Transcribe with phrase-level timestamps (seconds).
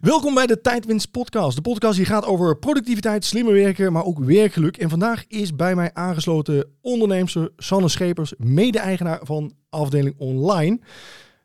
[0.00, 1.56] Welkom bij de Tijdwinst podcast.
[1.56, 4.76] De podcast die gaat over productiviteit, slimmer werken, maar ook werkgeluk.
[4.76, 10.80] En vandaag is bij mij aangesloten onderneemster Sanne Schepers, mede-eigenaar van afdeling online.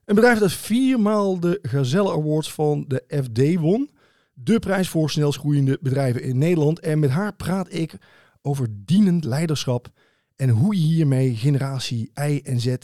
[0.05, 3.89] Een bedrijf dat viermaal de Gazelle Awards van de FD won.
[4.34, 6.79] De prijs voor snelst groeiende bedrijven in Nederland.
[6.79, 7.97] En met haar praat ik
[8.42, 9.88] over dienend leiderschap
[10.35, 12.76] en hoe je hiermee generatie Y en Z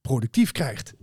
[0.00, 0.94] productief krijgt.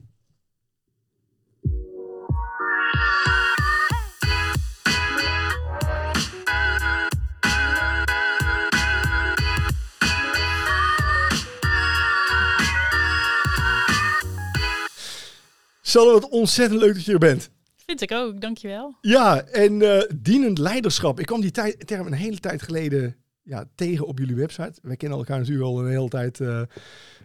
[15.87, 17.49] Sanne, wat ontzettend leuk dat je er bent.
[17.75, 18.95] Vind ik ook, dankjewel.
[19.01, 21.19] Ja, en uh, dienend leiderschap.
[21.19, 21.51] Ik kwam die
[21.85, 24.79] term een hele tijd geleden ja, tegen op jullie website.
[24.81, 26.61] Wij kennen elkaar natuurlijk al een hele tijd, uh,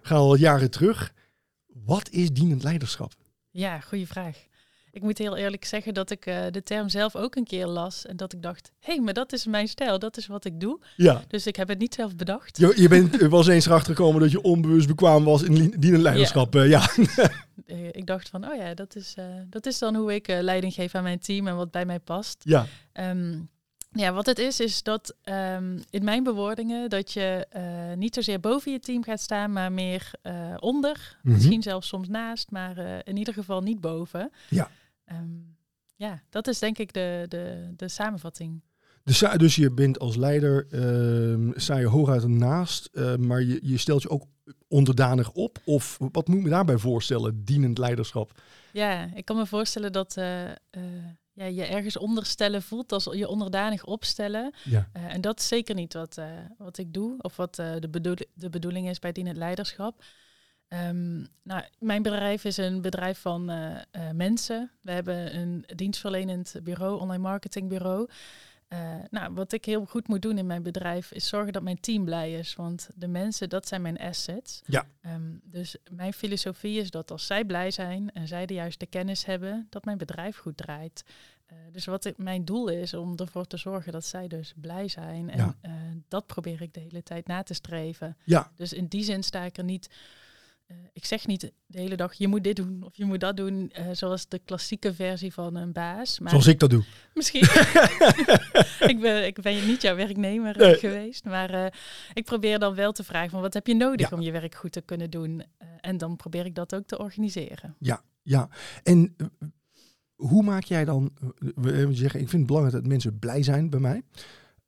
[0.02, 1.12] gaan al jaren terug.
[1.66, 3.12] Wat is dienend leiderschap?
[3.50, 4.36] Ja, goede vraag.
[4.92, 8.06] Ik moet heel eerlijk zeggen dat ik uh, de term zelf ook een keer las
[8.06, 10.60] en dat ik dacht, hé, hey, maar dat is mijn stijl, dat is wat ik
[10.60, 10.80] doe.
[10.96, 11.24] Ja.
[11.28, 12.58] Dus ik heb het niet zelf bedacht.
[12.58, 16.54] Je, je bent was eens erachter gekomen dat je onbewust bekwaam was in dienend leiderschap.
[16.54, 16.62] Ja.
[16.62, 16.88] Uh, ja.
[18.00, 20.94] ik dacht van, oh ja, dat is, uh, dat is dan hoe ik leiding geef
[20.94, 22.40] aan mijn team en wat bij mij past.
[22.44, 22.66] Ja.
[22.92, 23.48] Um,
[23.92, 28.40] ja, wat het is, is dat um, in mijn bewoordingen dat je uh, niet zozeer
[28.40, 30.96] boven je team gaat staan, maar meer uh, onder.
[30.98, 31.32] Mm -hmm.
[31.32, 34.30] Misschien zelfs soms naast, maar uh, in ieder geval niet boven.
[34.48, 34.70] Ja.
[35.12, 35.56] Um,
[35.96, 38.62] ja, dat is denk ik de, de, de samenvatting.
[39.04, 43.76] Dus, dus je bent als leider, uh, sta je hooguit naast, uh, maar je, je
[43.76, 44.24] stelt je ook
[44.68, 45.58] onderdanig op?
[45.64, 48.42] Of wat moet ik me daarbij voorstellen, dienend leiderschap?
[48.72, 50.44] Ja, ik kan me voorstellen dat uh,
[51.32, 54.54] ja, je ergens onderstellen voelt als je onderdanig opstellen.
[54.64, 54.88] Ja.
[54.96, 56.20] Uh, en dat is zeker niet wat,
[56.58, 60.02] wat ik doe of wat de, bedoel de bedoeling is bij dienend leiderschap.
[60.72, 63.44] Um, nou, mijn bedrijf is een bedrijf van
[64.12, 64.70] mensen.
[64.82, 68.08] We hebben een dienstverlenend bureau, online marketingbureau.
[68.72, 71.80] Uh, nou, wat ik heel goed moet doen in mijn bedrijf is zorgen dat mijn
[71.80, 72.54] team blij is.
[72.54, 74.62] Want de mensen, dat zijn mijn assets.
[74.66, 74.86] Ja.
[75.06, 79.24] Um, dus mijn filosofie is dat als zij blij zijn en zij de juiste kennis
[79.24, 81.04] hebben, dat mijn bedrijf goed draait.
[81.52, 84.88] Uh, dus wat ik, mijn doel is om ervoor te zorgen dat zij dus blij
[84.88, 85.30] zijn.
[85.30, 85.56] En ja.
[85.62, 85.72] uh,
[86.08, 88.16] dat probeer ik de hele tijd na te streven.
[88.24, 88.50] Ja.
[88.56, 89.90] Dus in die zin sta ik er niet
[90.92, 93.72] ik zeg niet de hele dag, je moet dit doen of je moet dat doen,
[93.78, 96.18] uh, zoals de klassieke versie van een baas.
[96.18, 96.84] Maar zoals ik dat doe.
[97.14, 97.42] Misschien.
[98.92, 100.74] ik, ben, ik ben niet jouw werknemer nee.
[100.74, 101.66] geweest, maar uh,
[102.12, 104.16] ik probeer dan wel te vragen van wat heb je nodig ja.
[104.16, 105.42] om je werk goed te kunnen doen.
[105.80, 107.74] en dan probeer ik dat ook te organiseren.
[107.78, 108.48] Ja, ja.
[108.82, 109.16] En
[110.14, 111.12] hoe maak jij dan,
[111.90, 114.02] zeggen, ik vind het belangrijk dat mensen blij zijn bij mij.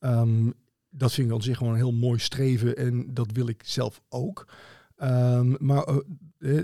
[0.01, 0.55] Um,
[0.95, 4.03] dat vind ik aan zich gewoon een heel mooi streven en dat wil ik zelf
[4.09, 4.47] ook.
[5.03, 5.97] Um, maar uh,
[6.39, 6.63] uh,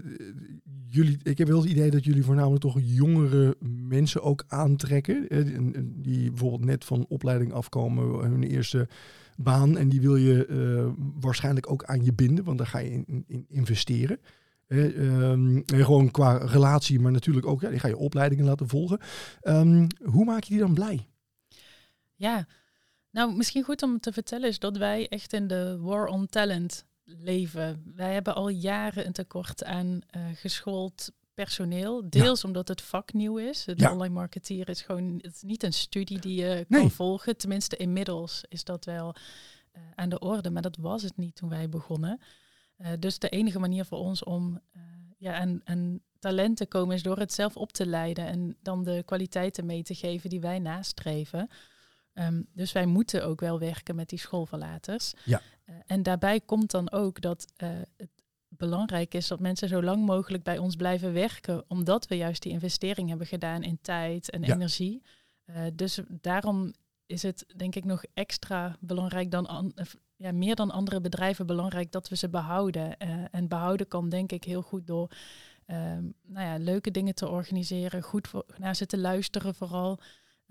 [0.87, 3.57] jullie, ik heb wel het idee dat jullie voornamelijk toch jongere
[3.89, 5.27] mensen ook aantrekken.
[6.03, 8.89] Die bijvoorbeeld net van opleiding afkomen, hun eerste
[9.37, 9.77] baan.
[9.77, 13.45] En die wil je waarschijnlijk ook aan je binden, want daar ga je in, in
[13.49, 14.19] investeren.
[14.69, 18.99] Um, gewoon qua relatie, maar natuurlijk ook, ja, die ga je opleidingen laten volgen.
[19.43, 21.09] Um, hoe maak je die dan blij?
[22.15, 22.47] Ja,
[23.11, 26.87] nou misschien goed om te vertellen is dat wij echt in de war on talent
[27.17, 27.93] leven.
[27.95, 32.11] Wij hebben al jaren een tekort aan uh, geschoold personeel.
[32.11, 32.49] Deels ja.
[32.49, 33.65] omdat het vak nieuw is.
[33.65, 33.93] De ja.
[33.93, 36.81] online marketeer is gewoon het is niet een studie die je nee.
[36.81, 37.37] kan volgen.
[37.37, 39.15] Tenminste, inmiddels is dat wel
[39.77, 40.51] uh, aan de orde.
[40.51, 42.21] Maar dat was het niet toen wij begonnen.
[42.79, 44.61] Uh, dus de enige manier voor ons om
[45.19, 48.85] ja, aan, aan talent te komen is door het zelf op te leiden en dan
[48.85, 51.49] de kwaliteiten mee te geven die wij nastreven.
[52.15, 55.15] Um, dus wij moeten ook wel werken met die schoolverlaters.
[55.25, 55.43] Ja.
[55.69, 58.11] Uh, en daarbij komt dan ook dat uh, het
[58.49, 62.53] belangrijk is dat mensen zo lang mogelijk bij ons blijven werken, omdat we juist die
[62.53, 64.55] investering hebben gedaan in tijd en ja.
[64.55, 65.03] energie.
[65.47, 66.73] Uh, dus daarom
[67.07, 69.75] is het denk ik nog extra belangrijk dan an,
[70.17, 72.99] ja, meer dan andere bedrijven belangrijk dat we ze behouden.
[73.31, 75.11] en behouden kan denk ik heel goed door
[76.23, 80.01] nou ja, leuke dingen te organiseren, goed voor, naar ze te luisteren vooral.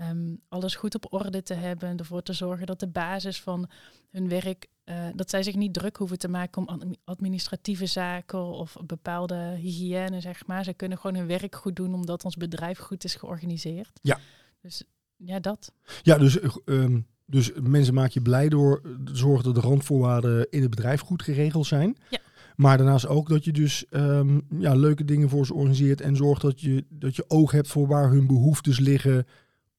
[0.01, 3.69] Um, alles goed op orde te hebben en ervoor te zorgen dat de basis van
[4.09, 8.75] hun werk, uh, dat zij zich niet druk hoeven te maken om administratieve zaken of
[8.85, 10.63] bepaalde hygiëne, zeg maar.
[10.63, 13.99] Ze kunnen gewoon hun werk goed doen omdat ons bedrijf goed is georganiseerd.
[14.01, 14.19] Ja.
[14.61, 14.83] Dus
[15.15, 15.71] ja, dat.
[16.01, 20.61] Ja, dus, um, dus mensen maak je blij door te zorgen dat de randvoorwaarden in
[20.61, 21.97] het bedrijf goed geregeld zijn.
[22.09, 22.19] Ja.
[22.55, 26.41] Maar daarnaast ook dat je dus um, ja, leuke dingen voor ze organiseert en zorgt
[26.41, 29.25] dat je, dat je oog hebt voor waar hun behoeftes liggen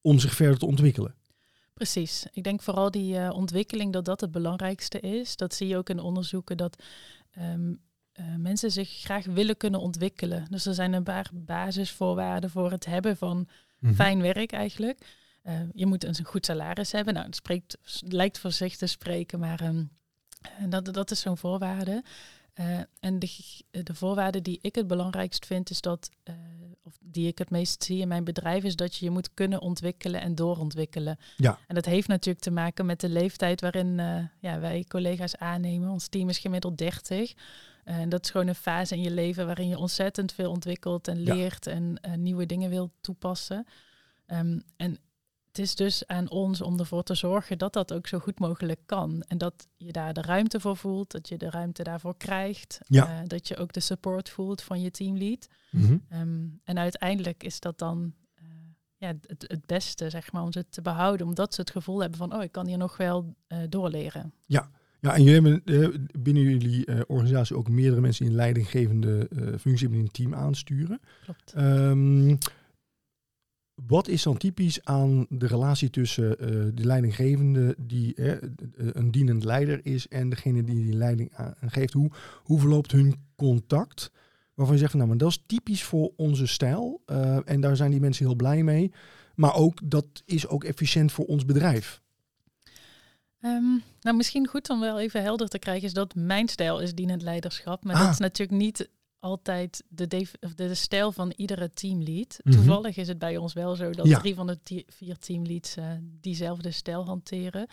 [0.01, 1.15] om zich verder te ontwikkelen.
[1.79, 2.25] Precies.
[2.31, 5.35] Ik denk vooral die uh, ontwikkeling dat dat het belangrijkste is.
[5.35, 6.83] Dat zie je ook in onderzoeken dat
[7.37, 7.81] um,
[8.19, 10.45] uh, mensen zich graag willen kunnen ontwikkelen.
[10.49, 13.47] Dus er zijn een paar basisvoorwaarden voor het hebben van
[13.79, 13.97] mm-hmm.
[13.97, 15.05] fijn werk eigenlijk.
[15.73, 17.13] je moet een goed salaris hebben.
[17.13, 19.83] Nou, het spreekt, lijkt voor zich te spreken, maar ehm,
[20.69, 22.03] dat, dat is zo'n voorwaarde.
[22.99, 23.29] En de,
[23.83, 26.09] de voorwaarde die ik het belangrijkst vind, is dat
[26.83, 29.61] of die ik het meest zie in mijn bedrijf, is dat je je moet kunnen
[29.61, 31.17] ontwikkelen en doorontwikkelen.
[31.37, 31.59] Ja.
[31.67, 35.89] En dat heeft natuurlijk te maken met de leeftijd waarin uh, ja, wij collega's aannemen.
[35.89, 37.33] Ons team is gemiddeld 30.
[37.83, 41.23] En dat is gewoon een fase in je leven waarin je ontzettend veel ontwikkelt en
[41.23, 43.65] leert en nieuwe dingen wil toepassen.
[44.27, 44.97] Um, en
[45.59, 48.79] het is dus aan ons om ervoor te zorgen dat dat ook zo goed mogelijk
[48.85, 49.23] kan.
[49.27, 52.79] En dat je daar de ruimte voor voelt, dat je de ruimte daarvoor krijgt.
[52.85, 53.21] Ja.
[53.21, 55.47] Uh, dat je ook de support voelt van je teamlead.
[55.71, 56.19] Mm -hmm.
[56.19, 58.45] um, en uiteindelijk is dat dan uh,
[58.97, 61.27] ja, het, het beste, zeg maar, om ze te behouden.
[61.27, 64.33] Omdat ze het gevoel hebben van, oh, ik kan hier nog wel uh, doorleren.
[64.45, 64.69] Ja.
[65.01, 69.29] Ja, en jullie hebben binnen jullie organisatie ook meerdere mensen in leidinggevende
[69.59, 70.99] functie in een team aansturen.
[71.23, 71.53] Klopt.
[71.57, 72.37] Um,
[73.87, 78.33] wat is dan typisch aan de relatie tussen uh, de leidinggevende die uh,
[78.75, 81.93] een dienend leider is en degene die die leiding aangeeft?
[81.93, 82.11] Hoe,
[82.43, 84.11] hoe verloopt hun contact?
[84.53, 87.75] Waarvan je zegt van nou, maar dat is typisch voor onze stijl uh, en daar
[87.75, 88.91] zijn die mensen heel blij mee.
[89.35, 92.01] Maar ook dat is ook efficiënt voor ons bedrijf.
[93.41, 96.93] Um, nou, misschien goed om wel even helder te krijgen is dat mijn stijl is
[96.93, 97.83] dienend leiderschap.
[97.83, 98.01] Maar ah.
[98.01, 98.89] dat is natuurlijk niet
[99.19, 102.39] altijd de, de, de stijl van iedere teamlead.
[102.43, 102.55] Mhm.
[102.55, 104.19] Toevallig is het bij ons wel zo dat Ja.
[104.19, 107.67] drie van de vier teamleads eh, diezelfde stijl hanteren.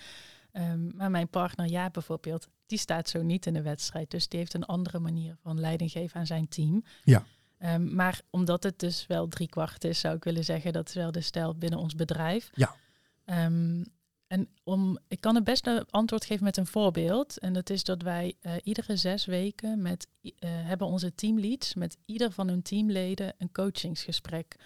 [0.53, 4.11] Ehm, maar mijn partner ja bijvoorbeeld, die staat zo niet in de wedstrijd.
[4.11, 6.85] Dus die heeft een andere manier van leiding geven aan zijn team.
[7.05, 7.25] Ja.
[7.59, 10.95] Ehm, maar omdat het dus wel drie kwart is, zou ik willen zeggen, dat is
[10.95, 12.51] wel de stijl binnen ons bedrijf.
[12.55, 12.75] Ja.
[13.25, 13.85] Ehm,
[14.27, 17.39] en om, ik kan het best een antwoord geven met een voorbeeld.
[17.39, 21.97] En dat is dat wij eh, iedere zes weken met, eh, hebben onze teamleads met
[22.05, 24.57] ieder van hun teamleden een coachingsgesprek.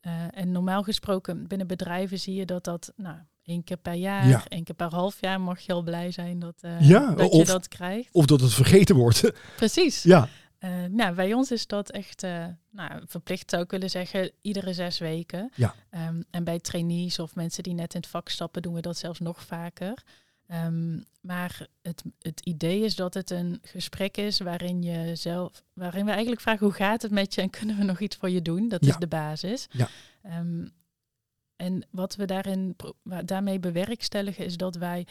[0.00, 4.28] Eh, en normaal gesproken binnen bedrijven zie je dat dat nou, één keer per jaar,
[4.28, 4.44] Ja.
[4.48, 7.44] één keer per half jaar mag je al blij zijn dat, Ja, dat of- je
[7.44, 8.08] dat krijgt.
[8.12, 9.32] Of dat het vergeten wordt.
[9.56, 10.02] Precies.
[10.02, 10.28] ja,
[10.60, 14.72] Eh, nou, bij ons is dat echt eh, nou, verplicht, zou ik willen zeggen, iedere
[14.72, 15.50] zes weken.
[15.54, 15.74] Ja.
[15.90, 18.96] Ehm, en bij trainees of mensen die net in het vak stappen, doen we dat
[18.96, 20.02] zelfs nog vaker.
[20.46, 26.04] Ehm, maar het, het idee is dat het een gesprek is waarin, je zelf, waarin
[26.04, 28.42] we eigenlijk vragen hoe gaat het met je en kunnen we nog iets voor je
[28.42, 28.68] doen?
[28.68, 28.90] Dat Ja.
[28.90, 29.66] is de basis.
[29.70, 29.88] Ja.
[30.22, 30.66] Ehm,
[31.56, 32.76] en wat we daarin,
[33.24, 35.06] daarmee bewerkstelligen is dat wij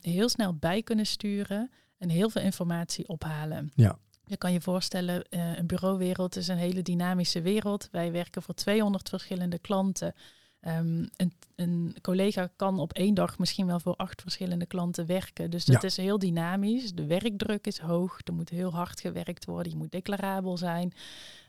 [0.00, 3.72] heel snel bij kunnen sturen en heel veel informatie ophalen.
[3.74, 3.98] Ja.
[4.26, 7.88] Je kan je voorstellen, eh, een bureauwereld is een hele dynamische wereld.
[7.92, 10.14] Wij werken voor 200 verschillende klanten.
[10.60, 15.50] Ehm, een, een collega kan op één dag misschien wel voor acht verschillende klanten werken.
[15.50, 15.88] Dus dat Ja.
[15.88, 16.92] is heel dynamisch.
[16.92, 18.20] De werkdruk is hoog.
[18.24, 19.72] Er moet heel hard gewerkt worden.
[19.72, 20.92] Je moet declarabel zijn.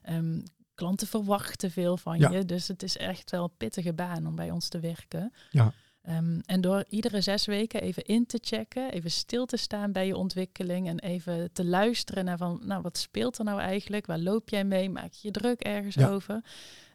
[0.01, 0.39] Ehm,
[0.73, 2.29] klanten verwachten veel van Ja.
[2.31, 2.45] je.
[2.45, 5.33] Dus het is echt wel een pittige baan om bij ons te werken.
[5.51, 5.73] Ja.
[6.05, 10.07] Ehm, en door iedere zes weken even in te checken, even stil te staan bij
[10.07, 14.05] je ontwikkeling en even te luisteren naar van, nou, wat speelt er nou eigenlijk?
[14.05, 14.89] Waar loop jij mee?
[14.89, 16.09] Maak je je druk ergens Ja.
[16.09, 16.43] over?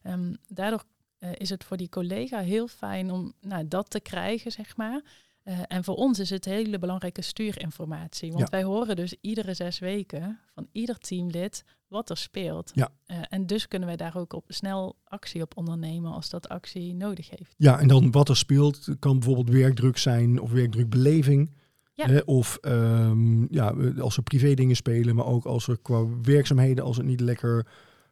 [0.02, 0.84] Ehm, daardoor
[1.18, 5.02] eh, is het voor die collega heel fijn om nou, dat te krijgen, zeg maar.
[5.50, 8.28] Eh, en voor ons is het hele belangrijke stuurinformatie.
[8.32, 8.50] Want Ja.
[8.50, 12.70] wij horen dus iedere zes weken van ieder teamlid wat er speelt.
[12.74, 12.88] Ja.
[13.06, 16.94] Eh, en dus kunnen wij daar ook op snel actie op ondernemen als dat actie
[16.94, 17.54] nodig heeft.
[17.56, 21.50] Ja, en dan wat er speelt kan bijvoorbeeld werkdruk zijn of werkdrukbeleving.
[21.94, 22.22] Ja.
[22.24, 26.96] Of ehm, ja, als er privé dingen spelen, maar ook als er qua werkzaamheden, als
[26.96, 27.66] het niet lekker,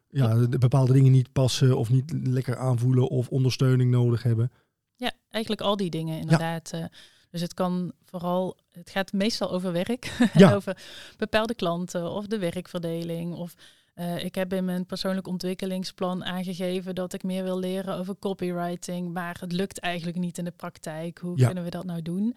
[0.08, 4.50] ja, de bepaalde dingen niet passen of niet lekker aanvoelen of ondersteuning nodig hebben.
[4.96, 6.70] Ja, eigenlijk al die dingen inderdaad.
[6.72, 6.84] eh.
[7.30, 10.54] Dus het kan vooral, het gaat meestal over werk, Ja.
[10.54, 10.76] over
[11.16, 13.34] bepaalde klanten of de werkverdeling.
[13.34, 13.54] Of
[13.94, 19.12] eh, ik heb in mijn persoonlijk ontwikkelingsplan aangegeven dat ik meer wil leren over copywriting,
[19.12, 21.18] maar het lukt eigenlijk niet in de praktijk.
[21.18, 21.46] Hoe Ja.
[21.46, 22.36] kunnen we dat nou doen?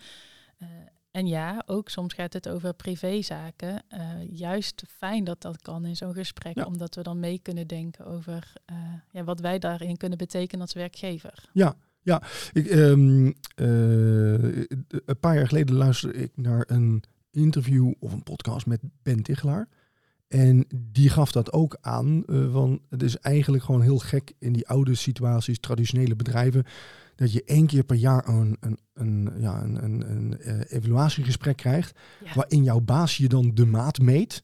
[0.58, 0.68] Eh,
[1.12, 3.84] en ja, ook soms gaat het over privézaken.
[3.88, 6.66] Eh, juist fijn dat dat kan in zo'n gesprek, Ja.
[6.66, 8.54] omdat we dan mee kunnen denken over
[9.12, 11.50] ja, wat wij daarin kunnen betekenen als werkgever.
[11.54, 12.22] Ja, ja.
[12.54, 14.44] Ik, ehm, eh,
[15.06, 19.68] een paar jaar geleden luisterde ik naar een interview of een podcast met Ben Tichelaar.
[20.28, 22.24] En die gaf dat ook aan.
[22.26, 26.64] eh, van het is eigenlijk gewoon heel gek in die oude situaties, traditionele bedrijven,
[27.16, 31.58] dat je één keer per jaar een, een, een, ja, een, een, een eh, evaluatiegesprek
[31.58, 32.00] krijgt.
[32.26, 32.34] Ja.
[32.34, 34.44] Waarin jouw baas je dan de maat meet.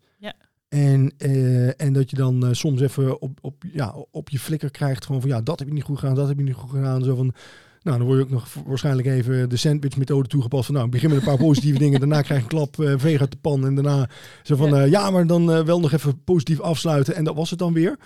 [0.69, 4.71] En, eh, en dat je dan eh, soms even op, op, ja, op je flikker
[4.71, 5.05] krijgt.
[5.05, 7.03] Gewoon van ja, dat heb je niet goed gedaan, dat heb je niet goed gedaan.
[7.03, 7.33] Zo van,
[7.81, 10.65] nou, dan word je ook nog waarschijnlijk even de sandwich-methode toegepast.
[10.65, 11.99] Van nou, begin met een paar positieve dingen.
[11.99, 13.65] Daarna krijg je een klap, eh veeg uit de pan.
[13.65, 14.09] En daarna
[14.43, 15.11] zo van Ja.
[15.11, 17.15] maar dan wel nog even positief afsluiten.
[17.15, 17.97] En dat was het dan weer.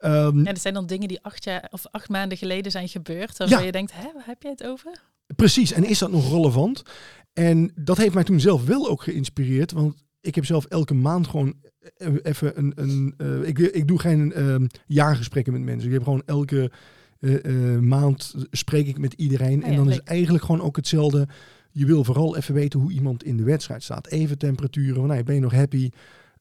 [0.00, 3.38] Um, ja, er zijn dan dingen die acht, jaar, of acht maanden geleden zijn gebeurd.
[3.38, 5.00] Waarvan je denkt, hè, waar heb jij het over?
[5.36, 6.82] Precies, en is dat nog relevant?
[7.32, 9.72] En dat heeft mij toen zelf wel ook geïnspireerd.
[9.72, 11.54] Want ik heb zelf elke maand gewoon
[11.96, 12.72] e-, even een.
[12.76, 14.56] een uh, ik, ik doe geen uh,
[14.86, 15.88] jaargesprekken met mensen.
[15.88, 16.70] Ik heb gewoon elke
[17.20, 19.62] uh, maand spreek ik met iedereen.
[19.62, 21.28] Oh en dan is eigenlijk gewoon ook hetzelfde.
[21.70, 24.06] Je wil vooral even weten hoe iemand in de wedstrijd staat.
[24.06, 24.94] Even temperaturen.
[24.94, 25.90] Van, nou, ben je nog happy?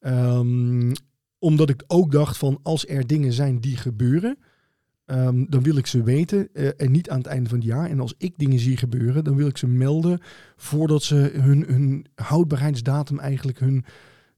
[0.01, 0.91] Um,
[1.39, 4.37] omdat ik ook dacht van als er dingen zijn die gebeuren,
[5.05, 7.89] um, dan wil ik ze weten uh, en niet aan het einde van het jaar.
[7.89, 10.19] En als ik dingen zie gebeuren, dan wil ik ze melden
[10.55, 13.85] voordat ze hun, hun houdbaarheidsdatum eigenlijk hun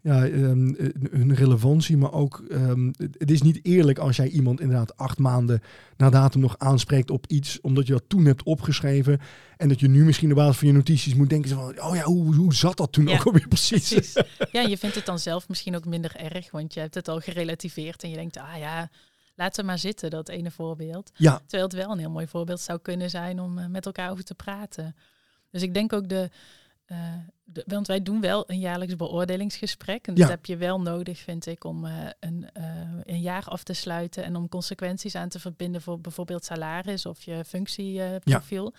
[0.01, 0.75] ja, um,
[1.11, 5.61] hun relevantie, maar ook um, het is niet eerlijk als jij iemand inderdaad acht maanden
[5.97, 9.19] na datum nog aanspreekt op iets, omdat je dat toen hebt opgeschreven
[9.57, 12.03] en dat je nu misschien op basis van je notities moet denken van, oh ja,
[12.03, 13.93] hoe, hoe zat dat toen ook alweer precies?
[13.93, 14.23] precies?
[14.51, 17.19] Ja, je vindt het dan zelf misschien ook minder erg, want je hebt het al
[17.19, 18.89] gerelativeerd en je denkt, ah ja,
[19.37, 21.11] laten we maar zitten, dat ene voorbeeld.
[21.15, 21.37] Ja.
[21.37, 24.23] Terwijl het wel een heel mooi voorbeeld zou kunnen zijn om uh, met elkaar over
[24.23, 24.95] te praten.
[25.49, 26.29] Dus ik denk ook de,
[26.87, 27.13] uh,
[27.43, 30.07] de, want wij doen wel een jaarlijks beoordelingsgesprek.
[30.07, 32.49] En dat heb je wel nodig, vind ik, om uh, een,
[33.03, 37.23] een jaar af te sluiten en om consequenties aan te verbinden voor bijvoorbeeld salaris of
[37.23, 38.73] je functieprofiel.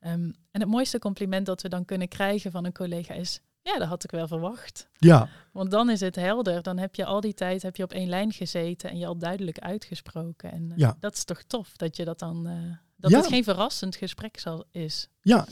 [0.00, 0.12] Ja.
[0.12, 3.40] Um, en het mooiste compliment dat we dan kunnen krijgen van een collega is.
[3.62, 4.88] Ja, dat had ik wel verwacht.
[4.96, 5.28] Ja.
[5.52, 6.62] Want dan is het helder.
[6.62, 9.18] Dan heb je al die tijd heb je op één lijn gezeten en je al
[9.18, 10.52] duidelijk uitgesproken.
[10.52, 10.96] En ja.
[11.00, 12.48] dat is toch tof dat je dat dan
[13.02, 13.16] dat ja.
[13.16, 15.08] het geen verrassend gesprek zal, is.
[15.20, 15.46] Ja,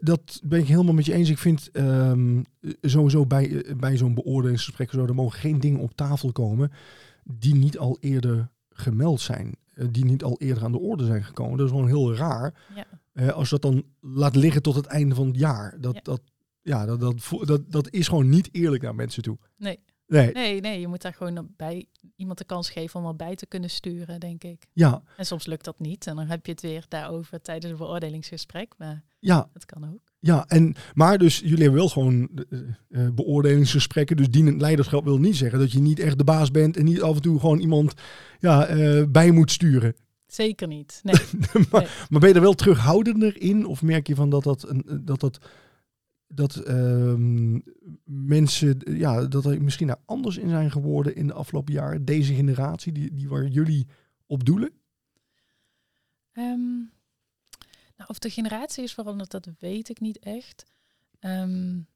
[0.00, 1.28] dat ben ik helemaal met je eens.
[1.28, 2.44] Ik vind um,
[2.80, 6.72] sowieso bij, bij zo'n beoordelingsgesprek, zo, er mogen geen dingen op tafel komen
[7.24, 9.54] die niet al eerder gemeld zijn.
[9.74, 11.56] Eh, die niet al eerder aan de orde zijn gekomen.
[11.56, 12.54] Dat is gewoon heel raar.
[12.74, 12.84] Ja.
[13.12, 15.76] Uh, als dat dan laat liggen tot het einde van het jaar.
[15.80, 16.00] Dat, ja.
[16.02, 16.20] dat,
[16.62, 19.38] ja, dat, dat, dat, dat is gewoon niet eerlijk naar mensen toe.
[19.56, 19.78] Nee.
[20.10, 20.32] Nee.
[20.32, 21.86] nee, nee, je moet daar gewoon bij
[22.16, 24.66] iemand de kans geven om wat bij te kunnen sturen, denk ik.
[24.72, 25.02] Ja.
[25.16, 28.74] En soms lukt dat niet en dan heb je het weer daarover tijdens een beoordelingsgesprek,
[28.78, 29.48] maar ja.
[29.52, 30.12] dat kan ook.
[30.18, 32.30] Ja, en, maar dus jullie hebben wel gewoon
[32.88, 36.76] uh, beoordelingsgesprekken, dus dienend leiderschap wil niet zeggen dat je niet echt de baas bent
[36.76, 37.94] en niet af en toe gewoon iemand
[38.38, 39.94] ja, uh, bij moet sturen.
[40.26, 41.00] Zeker niet.
[41.02, 41.14] Nee.
[41.70, 41.90] maar, nee.
[42.08, 43.66] maar ben je er wel terughoudender in?
[43.66, 45.38] Of merk je van dat dat, een, dat, dat
[46.32, 47.14] dat uh,
[48.04, 52.04] mensen, ja, dat er misschien daar anders in zijn geworden in de afgelopen jaren.
[52.04, 53.86] Deze generatie, die, die waar jullie
[54.26, 54.72] op doelen?
[56.32, 56.92] Um,
[57.96, 60.64] nou, of de generatie is veranderd, dat weet ik niet echt.
[61.20, 61.86] Um,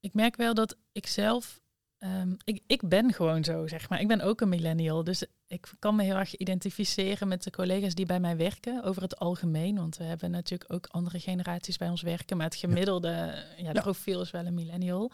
[0.00, 1.62] ik merk wel dat ik zelf
[2.06, 4.00] Um, ik, ik ben gewoon zo, zeg maar.
[4.00, 5.04] Ik ben ook een millennial.
[5.04, 9.02] Dus ik kan me heel erg identificeren met de collega's die bij mij werken, over
[9.02, 9.76] het algemeen.
[9.76, 12.36] Want we hebben natuurlijk ook andere generaties bij ons werken.
[12.36, 13.44] Maar het gemiddelde ja.
[13.56, 13.72] ja, ja.
[13.72, 15.10] profiel is wel een millennial.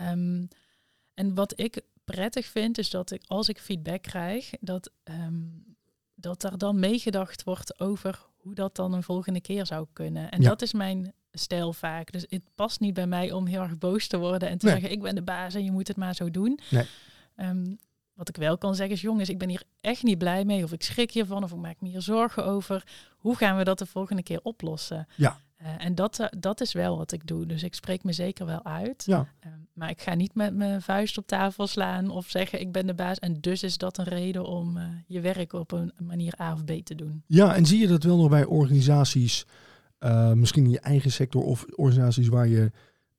[0.00, 0.48] Um,
[1.14, 5.76] en wat ik prettig vind, is dat ik als ik feedback krijg, dat, um,
[6.14, 10.30] dat er dan meegedacht wordt over hoe dat dan een volgende keer zou kunnen.
[10.30, 12.12] En dat is mijn stijl vaak.
[12.12, 14.90] Dus het past niet bij mij om heel erg boos te worden en te zeggen
[14.90, 16.58] ik ben de baas en je moet het maar zo doen.
[16.70, 16.86] Nee.
[17.36, 17.78] Um,
[18.18, 20.64] wat ik wel kan zeggen is, jongens, ik ben hier echt niet blij mee.
[20.64, 22.84] Of ik schrik hiervan, of ik maak me hier zorgen over.
[23.18, 25.06] Hoe gaan we dat de volgende keer oplossen?
[25.16, 25.40] Ja.
[25.62, 27.46] Uh, en dat, uh, dat is wel wat ik doe.
[27.46, 29.02] Dus ik spreek me zeker wel uit.
[29.06, 29.28] Ja.
[29.46, 32.86] Uh, maar ik ga niet met mijn vuist op tafel slaan of zeggen ik ben
[32.86, 33.18] de baas.
[33.18, 36.70] En dus is dat een reden om je werk op een manier A of B
[36.84, 37.22] te doen.
[37.26, 39.46] Ja, en zie je dat wel nog bij organisaties
[40.00, 42.70] uh, misschien in je eigen sector of organisaties waar je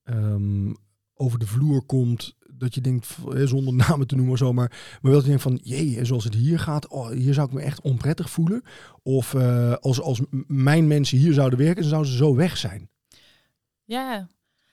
[0.03, 0.75] um,
[1.13, 5.11] over de vloer komt, dat je denkt, zonder namen te noemen of zo, maar, maar
[5.11, 7.61] wel dat je denkt van, jee, zoals het hier gaat, oh, hier zou ik me
[7.61, 8.63] echt onprettig voelen.
[9.03, 12.89] Of uh, als, als mijn mensen hier zouden werken, zouden ze zo weg zijn.
[13.83, 14.29] Ja,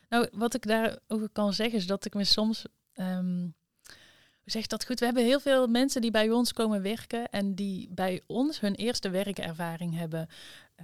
[0.09, 3.55] nou wat ik daarover kan zeggen is dat ik me soms um,
[4.45, 4.99] zeg dat goed?
[4.99, 8.75] We hebben heel veel mensen die bij ons komen werken en die bij ons hun
[8.75, 10.29] eerste werkervaring hebben.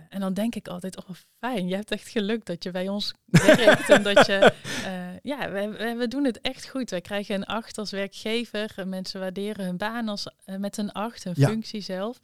[0.09, 3.15] En dan denk ik altijd, oh fijn, je hebt echt geluk dat je bij ons
[3.29, 4.53] werkt en dat je,
[4.85, 6.91] uh, ja, we, we, doen het echt goed.
[6.91, 11.25] Wij krijgen een acht als werkgever, mensen waarderen hun baan als, uh, met een acht,
[11.25, 11.49] hun ja.
[11.49, 12.21] functie zelf.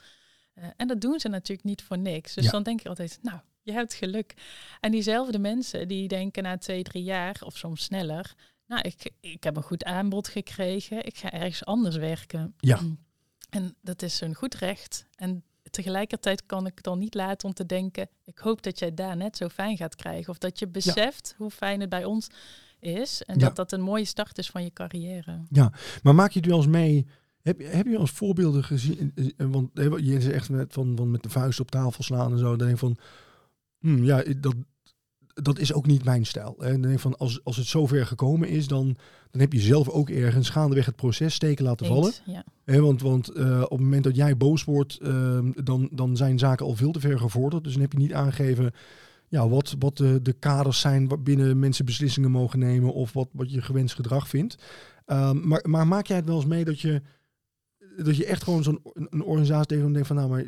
[0.76, 2.34] en dat doen ze natuurlijk niet voor niks.
[2.34, 2.50] Dus ja.
[2.50, 4.34] dan denk ik altijd, nou, je hebt geluk.
[4.80, 8.34] En diezelfde mensen die denken na twee, drie jaar of soms sneller,
[8.68, 11.04] nou, ik, ik heb een goed aanbod gekregen.
[11.04, 12.54] Ik ga ergens anders werken.
[12.58, 12.80] Ja.
[13.50, 15.06] En dat is een goed recht.
[15.14, 19.16] En tegelijkertijd kan ik dan niet laten om te denken, ik hoop dat jij daar
[19.16, 20.30] net zo fijn gaat krijgen.
[20.30, 21.34] Of dat je beseft ja.
[21.36, 22.28] hoe fijn het bij ons
[22.80, 23.22] is.
[23.22, 23.46] En ja.
[23.46, 25.40] dat dat een mooie start is van je carrière.
[25.50, 25.72] Ja,
[26.02, 27.06] maar maak je het wel eens mee...
[27.42, 31.60] Heb, heb je als voorbeelden gezien, want je zegt met, van, van met de vuist
[31.60, 32.98] op tafel slaan en zo, denk van,
[33.78, 34.54] hmm, ja, dat,
[35.42, 36.54] dat is ook niet mijn stijl.
[36.58, 38.96] En dan denk ik van, als, als het zover gekomen is, dan,
[39.30, 42.12] dan heb je zelf ook ergens gaandeweg het proces steken laten vallen.
[42.24, 42.80] ja.
[42.80, 46.66] want want uh, op het moment dat jij boos wordt, uh, dan, dan zijn zaken
[46.66, 47.64] al veel te ver gevorderd.
[47.64, 48.72] Dus dan heb je niet aangegeven
[49.28, 53.52] ja, wat, wat de, de kaders zijn waarbinnen mensen beslissingen mogen nemen of wat, wat
[53.52, 54.56] je gewenst gedrag vindt.
[55.06, 57.02] Um, maar, maar maak jij het wel eens mee dat je,
[57.96, 60.44] dat je echt gewoon zo'n een organisatie tegen denkt van nou, maar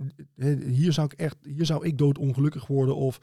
[0.66, 3.20] hier zou ik echt, hier zou ik doodongelukkig worden of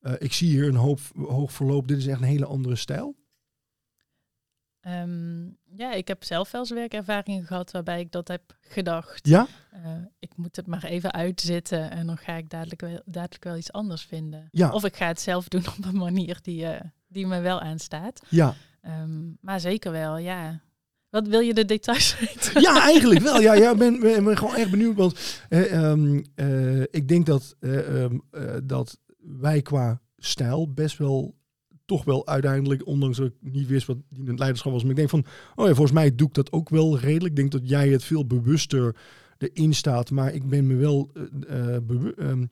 [0.00, 3.18] uh, ik zie hier een hoop, hoog verloop, dit is echt een hele andere stijl?
[4.86, 9.26] Um, ja, ik heb zelf wel eens werkervaringen gehad waarbij ik dat heb gedacht.
[9.26, 9.46] Ja?
[9.74, 13.56] Uh, ik moet het maar even uitzitten en dan ga ik dadelijk wel, dadelijk wel
[13.56, 14.48] iets anders vinden.
[14.50, 14.72] Ja.
[14.72, 18.22] Of ik ga het zelf doen op een manier die, uh, die me wel aanstaat.
[18.28, 18.54] Ja.
[18.86, 20.60] Um, maar zeker wel, ja.
[21.10, 22.60] Wat wil je de details weten?
[22.60, 23.40] Ja, eigenlijk wel.
[23.40, 24.96] Ja, ja ik ben, ben, ben gewoon echt benieuwd.
[24.96, 26.24] Want um,
[26.90, 27.56] ik denk dat,
[28.64, 31.34] dat wij qua stijl best wel
[31.84, 34.96] toch wel uiteindelijk, ondanks dat ik niet wist wat die het leiderschap was, maar ik
[34.96, 35.24] denk van,
[35.54, 37.30] oh ja, volgens mij doe ik dat ook wel redelijk.
[37.30, 38.96] Ik denk dat jij het veel bewuster
[39.38, 41.10] erin staat, maar ik ben me wel,
[41.50, 41.74] uh,
[42.16, 42.50] um,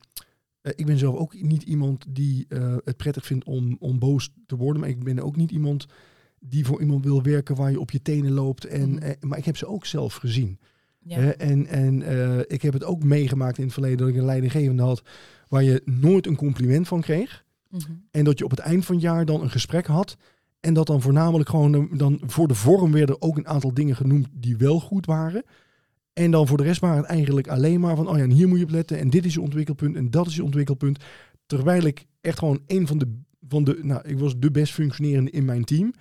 [0.62, 4.30] uh, ik ben zelf ook niet iemand die uh, het prettig vindt om, om boos
[4.46, 5.86] te worden, maar ik ben ook niet iemand
[6.40, 8.64] die voor iemand wil werken waar je op je tenen loopt.
[8.64, 9.14] En, mm.
[9.20, 10.58] maar ik heb ze ook zelf gezien.
[11.08, 11.32] Ja.
[11.32, 12.02] en en
[12.50, 15.02] ik heb het ook meegemaakt in het verleden dat ik een leidinggevende had
[15.48, 17.44] waar je nooit een compliment van kreeg.
[17.68, 18.02] Mm -hmm.
[18.10, 20.16] En dat je op het eind van het jaar dan een gesprek had.
[20.60, 24.28] En dat dan voornamelijk gewoon dan voor de vorm werden ook een aantal dingen genoemd
[24.32, 25.44] die wel goed waren.
[26.12, 28.48] En dan voor de rest waren het eigenlijk alleen maar van, oh ja, en hier
[28.48, 28.98] moet je op letten.
[28.98, 31.04] En dit is je ontwikkelpunt en dat is je ontwikkelpunt.
[31.46, 35.30] Terwijl ik echt gewoon een van de, van de nou, ik was de best functionerende
[35.30, 35.92] in mijn team.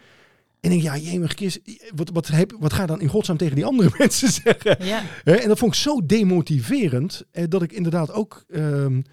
[0.67, 1.59] En ik, ja, jemig kist,
[1.95, 4.85] wat, wat, heb, wat ga je dan in godsnaam tegen die andere mensen zeggen?
[4.85, 5.03] Ja.
[5.23, 8.43] En dat vond ik zo demotiverend, dat ik inderdaad ook...
[8.47, 9.03] Um,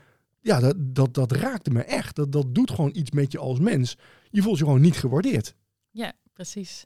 [0.40, 2.16] ja, dat, dat, dat raakte me echt.
[2.16, 3.96] Dat, dat doet gewoon iets met je als mens.
[4.30, 5.54] Je voelt je gewoon niet gewaardeerd.
[5.90, 6.84] Ja, precies.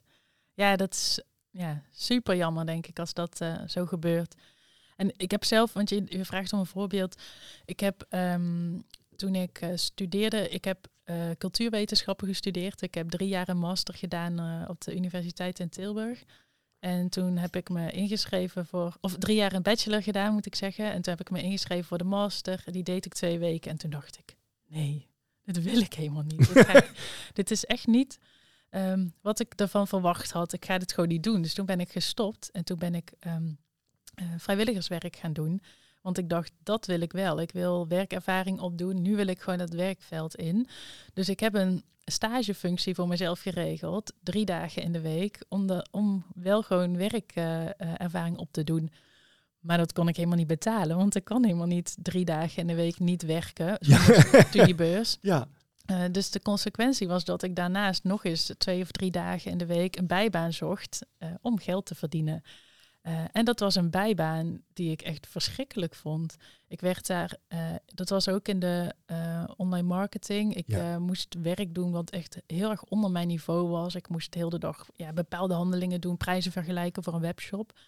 [0.53, 1.21] Ja, dat is
[1.51, 4.35] ja, super jammer, denk ik, als dat uh, zo gebeurt.
[4.95, 7.21] En ik heb zelf, want je, je vraagt om een voorbeeld.
[7.65, 8.83] Ik heb um,
[9.15, 12.81] toen ik uh, studeerde, ik heb uh, cultuurwetenschappen gestudeerd.
[12.81, 16.23] Ik heb drie jaar een master gedaan op de Universiteit in Tilburg.
[16.79, 20.55] En toen heb ik me ingeschreven voor, of drie jaar een bachelor gedaan moet ik
[20.55, 20.85] zeggen.
[20.91, 22.63] En toen heb ik me ingeschreven voor de master.
[22.65, 23.71] Die deed ik twee weken.
[23.71, 24.35] En toen dacht ik,
[24.67, 25.07] nee,
[25.43, 26.53] dit wil ik helemaal niet.
[26.53, 26.91] dit, ik,
[27.33, 28.19] dit, is echt niet
[28.69, 30.53] um, wat ik ervan verwacht had.
[30.53, 31.41] Ik ga dit gewoon niet doen.
[31.41, 32.51] Dus toen ben ik gestopt.
[32.51, 33.57] En toen ben ik um,
[34.21, 35.61] uh, vrijwilligerswerk gaan doen.
[36.01, 37.41] Want ik dacht, dat wil ik wel.
[37.41, 39.01] Ik wil werkervaring opdoen.
[39.01, 40.67] Nu wil ik gewoon het werkveld in.
[41.13, 44.13] Dus ik heb een stagefunctie voor mezelf geregeld.
[44.23, 45.45] Drie dagen in de week.
[45.49, 48.91] Om, de, om wel gewoon werkervaring uh, op te doen.
[49.59, 50.97] Maar dat kon ik helemaal niet betalen.
[50.97, 53.77] Want ik kan helemaal niet drie dagen in de week niet werken.
[53.79, 55.17] Zonder studiebeurs.
[55.21, 55.47] Ja.
[55.91, 59.57] Uh, dus de consequentie was dat ik daarnaast nog eens twee of drie dagen in
[59.57, 62.43] de week een bijbaan zocht uh, om geld te verdienen.
[63.09, 66.35] Uh, en dat was een bijbaan die ik echt verschrikkelijk vond.
[66.67, 70.55] Ik werd daar, uh, dat was ook in de uh, online marketing.
[70.55, 70.99] Ik ja.
[70.99, 73.95] moest werk doen wat echt heel erg onder mijn niveau was.
[73.95, 77.79] Ik moest de hele dag ja, bepaalde handelingen doen, prijzen vergelijken voor een webshop.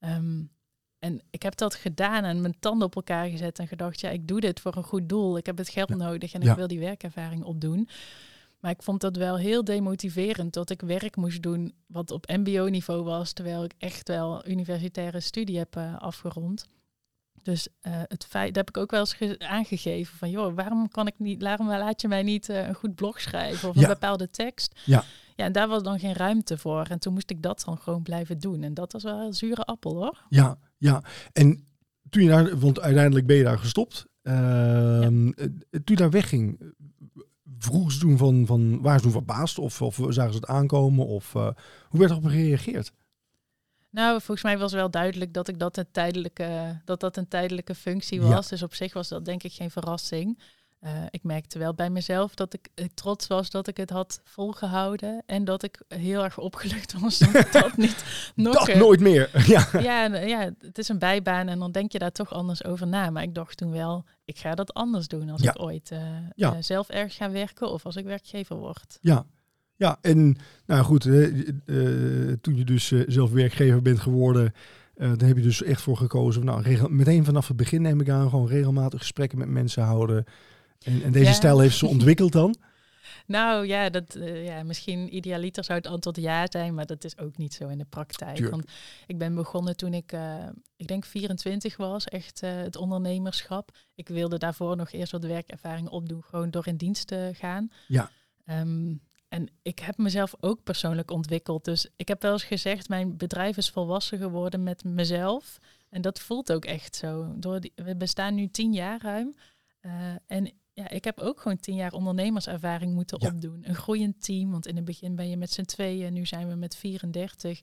[0.00, 0.50] Um,
[0.98, 4.28] en ik heb dat gedaan en mijn tanden op elkaar gezet en gedacht, ja, ik
[4.28, 5.36] doe dit voor een goed doel.
[5.36, 5.96] Ik heb het geld Ja.
[5.96, 6.50] nodig en Ja.
[6.50, 7.88] ik wil die werkervaring opdoen.
[8.60, 13.02] Maar ik vond dat wel heel demotiverend dat ik werk moest doen wat op mbo-niveau
[13.02, 16.66] was, terwijl ik echt wel universitaire studie heb eh, afgerond.
[17.42, 20.88] Dus eh, het feit, dat heb ik ook wel eens ge- aangegeven van, joh, waarom
[20.88, 23.80] kan ik niet, waarom laat je mij niet eh, een goed blog schrijven of een
[23.80, 23.88] Ja.
[23.88, 24.80] bepaalde tekst?
[24.84, 25.04] Ja.
[25.36, 26.86] Ja, en daar was dan geen ruimte voor.
[26.86, 28.62] En toen moest ik dat dan gewoon blijven doen.
[28.62, 30.24] En dat was wel een zure appel, hoor.
[30.28, 31.02] Ja, ja.
[31.32, 31.66] En
[32.10, 34.06] toen je daar, want uiteindelijk ben je daar gestopt.
[34.22, 36.72] Ehm, eh, Toen je daar wegging,
[37.58, 41.06] vroeg ze toen van, van waren ze toen verbaasd of, of zagen ze het aankomen?
[41.06, 41.48] Of uh,
[41.88, 42.92] hoe werd erop gereageerd?
[43.90, 47.74] Nou, volgens mij was wel duidelijk dat ik dat een tijdelijke, dat dat een tijdelijke
[47.74, 48.28] functie Ja.
[48.28, 48.48] was.
[48.48, 50.38] Dus op zich was dat denk ik geen verrassing.
[50.84, 54.20] Uh, ik merkte wel bij mezelf dat ik uh, trots was dat ik het had
[54.24, 55.22] volgehouden.
[55.26, 58.66] En dat ik heel erg opgelucht was dat ik dat niet nog...
[58.66, 59.30] Dat nooit meer.
[59.46, 59.68] Ja.
[59.80, 63.10] Ja, ja, het is een bijbaan en dan denk je daar toch anders over na.
[63.10, 65.50] Maar ik dacht toen wel, ik ga dat anders doen als Ja.
[65.50, 65.98] ik ooit uh,
[66.34, 66.62] Ja.
[66.62, 68.98] zelf ergens ga werken of als ik werkgever word.
[69.00, 69.26] Ja,
[69.76, 70.36] ja en
[70.66, 71.22] nou goed, eh,
[72.40, 74.52] toen je dus eh, zelf werkgever bent geworden,
[74.94, 76.44] eh, dan heb je dus echt voor gekozen.
[76.44, 80.24] Nou, regel, meteen vanaf het begin neem ik aan, gewoon regelmatig gesprekken met mensen houden.
[80.84, 81.32] En, en deze Ja.
[81.32, 82.56] stijl heeft ze ontwikkeld dan.
[83.26, 87.18] Nou ja, dat, uh, ja, misschien idealiter zou het antwoord ja zijn, maar dat is
[87.18, 88.50] ook niet zo in de praktijk.
[88.50, 88.70] Want
[89.06, 93.70] ik ben begonnen toen ik, uh, ik denk 24 was, echt uh, het ondernemerschap.
[93.94, 97.70] Ik wilde daarvoor nog eerst wat werkervaring opdoen, gewoon door in dienst te gaan.
[97.86, 98.10] Ja.
[98.46, 101.64] Um, en ik heb mezelf ook persoonlijk ontwikkeld.
[101.64, 105.58] Dus ik heb wel eens gezegd, mijn bedrijf is volwassen geworden met mezelf.
[105.90, 107.34] En dat voelt ook echt zo.
[107.36, 109.34] Door die, we bestaan nu tien jaar ruim.
[110.26, 113.60] En ja, ik heb ook gewoon tien jaar ondernemerservaring moeten opdoen.
[113.62, 116.54] Een groeiend team, want in het begin ben je met z'n tweeën, nu zijn we
[116.54, 117.60] met 34.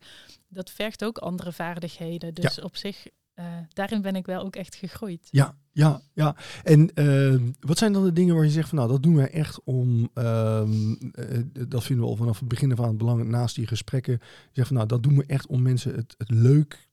[0.48, 2.34] Dat vergt ook andere vaardigheden.
[2.34, 5.28] Dus op zich, uh, daarin ben ik wel ook echt gegroeid.
[5.32, 6.36] Ja, ja, ja.
[6.64, 9.32] En uh, wat zijn dan de dingen waar je zegt van nou, dat doen wij
[9.32, 10.64] echt om, uh,
[11.68, 14.14] dat vinden we al vanaf het begin af aan belangrijk naast die gesprekken.
[14.22, 16.90] Je zegt van nou, dat doen we echt om mensen het, het leuk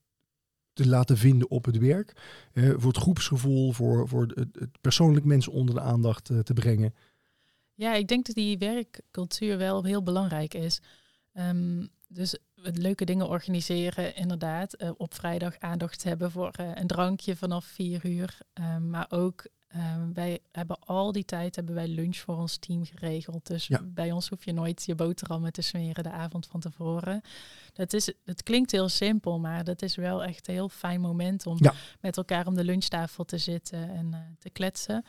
[0.72, 2.12] te laten vinden op het werk.
[2.52, 6.94] Uh, voor het groepsgevoel, voor, voor het, persoonlijk mensen onder de aandacht uh, te brengen.
[7.74, 10.80] Ja, ik denk dat die werkcultuur wel heel belangrijk is.
[11.34, 14.82] Um, dus leuke dingen organiseren, inderdaad.
[14.82, 18.38] Uh, op vrijdag aandacht hebben voor een drankje vanaf vier uur.
[18.54, 22.84] Um, maar ook Um, wij hebben al die tijd hebben wij lunch voor ons team
[22.84, 23.46] geregeld.
[23.46, 23.82] Dus ja.
[23.84, 27.20] bij ons hoef je nooit je boterhammen te smeren de avond van tevoren.
[27.72, 31.46] Dat is, het klinkt heel simpel, maar dat is wel echt een heel fijn moment
[31.46, 31.74] om ja.
[32.00, 35.04] met elkaar om de lunchtafel te zitten en uh, te kletsen.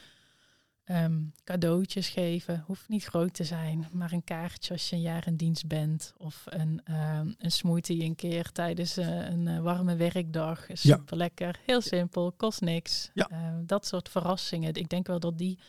[0.85, 5.27] Um, cadeautjes geven, hoeft niet groot te zijn, maar een kaartje als je een jaar
[5.27, 6.13] in dienst bent.
[6.17, 10.65] Of een, um, een smoothie een keer tijdens uh, een uh, warme werkdag.
[10.73, 11.15] Super ja.
[11.15, 13.09] lekker, heel simpel, kost niks.
[13.13, 13.29] Ja.
[13.31, 14.73] Uh, dat soort verrassingen.
[14.73, 15.59] Ik denk wel dat die.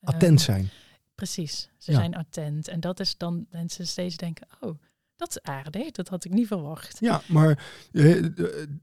[0.00, 0.68] Attent zijn.
[1.14, 2.68] Precies, ze zijn attent.
[2.68, 4.78] En dat is dan mensen steeds denken, oh,
[5.16, 6.96] dat is aardig, dat had ik niet verwacht.
[7.00, 8.24] Ja, maar eh,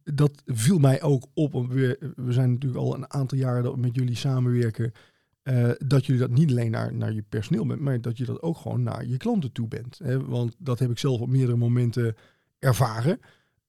[0.03, 1.53] dat viel mij ook op.
[1.53, 4.93] We, we zijn natuurlijk al een aantal jaren dat we met jullie samenwerken.
[5.49, 8.41] Uh, dat jullie dat niet alleen naar, naar je personeel bent, maar dat je dat
[8.41, 9.99] ook gewoon naar je klanten toe bent.
[10.03, 10.25] Hè?
[10.25, 12.15] Want dat heb ik zelf op meerdere momenten
[12.59, 13.19] ervaren.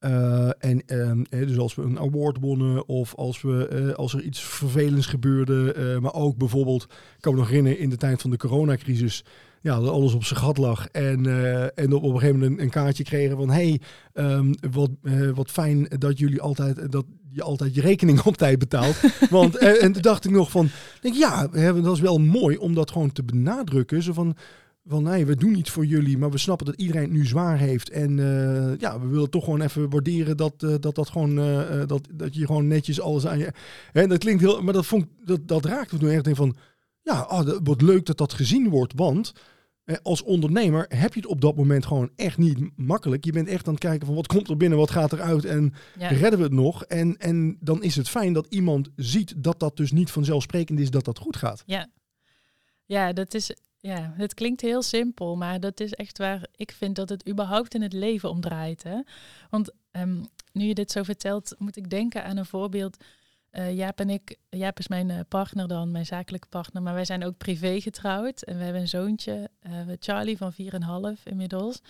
[0.00, 4.22] Uh, en uh, dus als we een award wonnen of als, we, uh, als er
[4.22, 8.30] iets vervelends gebeurde, maar ook bijvoorbeeld, ik kan me nog herinneren in de tijd van
[8.30, 9.24] de coronacrisis,
[9.66, 10.88] ja, dat alles op zijn gat lag.
[10.88, 13.80] En, uh, en op, op een gegeven moment een, een kaartje kregen van hey,
[14.14, 18.58] um, wat, uh, wat fijn dat jullie altijd dat je altijd je rekening op tijd
[18.58, 18.96] betaalt.
[19.30, 20.68] Want uh, en toen dacht ik nog van,
[21.00, 24.02] denk ja, dat is wel mooi om dat gewoon te benadrukken.
[24.02, 24.36] Zo van,
[24.84, 27.58] van nee, we doen iets voor jullie, maar we snappen dat iedereen het nu zwaar
[27.58, 27.90] heeft.
[27.90, 31.82] En uh, ja, we willen toch gewoon even waarderen dat uh, dat, dat gewoon uh,
[31.86, 33.52] dat, dat je gewoon netjes alles aan je.
[33.92, 36.56] En dat klinkt heel, maar dat vond dat, dat raakt me toen echt denk van
[37.06, 39.32] ja, oh, dat wordt leuk dat dat gezien wordt, want
[40.02, 43.24] als ondernemer heb je het op dat moment gewoon echt niet makkelijk.
[43.24, 45.74] Je bent echt aan het kijken van wat komt er binnen, wat gaat eruit en
[45.98, 46.08] ja.
[46.08, 46.84] redden we het nog.
[46.84, 50.90] En, en dan is het fijn dat iemand ziet dat dat dus niet vanzelfsprekend is
[50.90, 51.62] dat dat goed gaat.
[51.66, 51.90] Ja,
[52.84, 56.96] ja dat is, ja, het klinkt heel simpel, maar dat is echt waar ik vind
[56.96, 58.82] dat het überhaupt in het leven om draait.
[58.82, 59.00] Hè?
[59.50, 62.96] Want um, nu je dit zo vertelt, moet ik denken aan een voorbeeld
[63.58, 67.04] uh, Jaap en ik, Jaap is mijn uh, partner dan, mijn zakelijke partner, maar wij
[67.04, 68.42] zijn ook privé getrouwd.
[68.42, 71.82] En we hebben een zoontje, uh, Charlie van 4,5 inmiddels.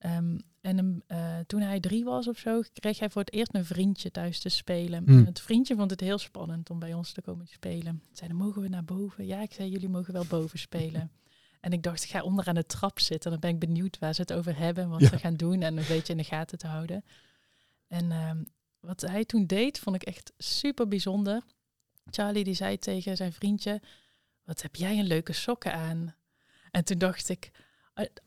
[0.00, 1.04] Um, en
[1.46, 4.48] toen hij drie was of zo, kreeg hij voor het eerst een vriendje thuis te
[4.48, 5.02] spelen.
[5.06, 5.24] Mm.
[5.24, 8.02] Het vriendje vond het heel spannend om bij ons te komen spelen.
[8.12, 9.26] Zeiden, mogen we naar boven?
[9.26, 11.10] Ja, ik zei, jullie mogen wel boven spelen.
[11.60, 13.30] En ik dacht, ik ga onder aan de trap zitten.
[13.30, 15.08] Dan ben ik benieuwd waar ze het over hebben en wat ja.
[15.08, 15.62] ze gaan doen.
[15.62, 17.04] En een beetje in de gaten te houden.
[17.86, 18.46] En um,
[18.80, 21.42] wat hij toen deed, vond ik echt super bijzonder.
[22.10, 23.80] Charlie die zei tegen zijn vriendje,
[24.44, 26.14] wat heb jij een leuke sokken aan?
[26.70, 27.50] En toen dacht ik,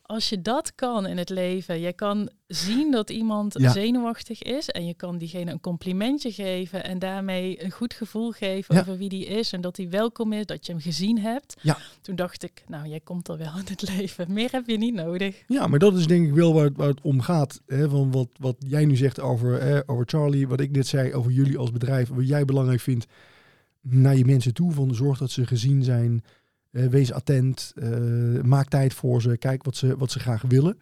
[0.02, 3.72] als je dat kan in het leven, je kan zien dat iemand ja.
[3.72, 8.76] zenuwachtig is en je kan diegene een complimentje geven en daarmee een goed gevoel geven
[8.76, 8.82] ja.
[8.82, 11.56] over wie die is en dat hij welkom is, dat je hem gezien hebt.
[11.62, 11.78] Ja.
[12.02, 14.34] Toen dacht ik, nou, jij komt er wel in het leven.
[14.34, 15.44] Meer heb je niet nodig.
[15.48, 17.62] Ja, maar dat is denk ik wel waar het, waar het om gaat.
[17.66, 21.14] Hè, van wat, wat jij nu zegt over, hè, over Charlie, wat ik net zei
[21.14, 23.06] over jullie als bedrijf, wat jij belangrijk vindt
[23.82, 26.24] naar je mensen toe, van zorg dat ze gezien zijn.
[26.72, 30.80] Uh, wees attent, uh, maak tijd voor ze, kijk wat ze, wat ze graag willen.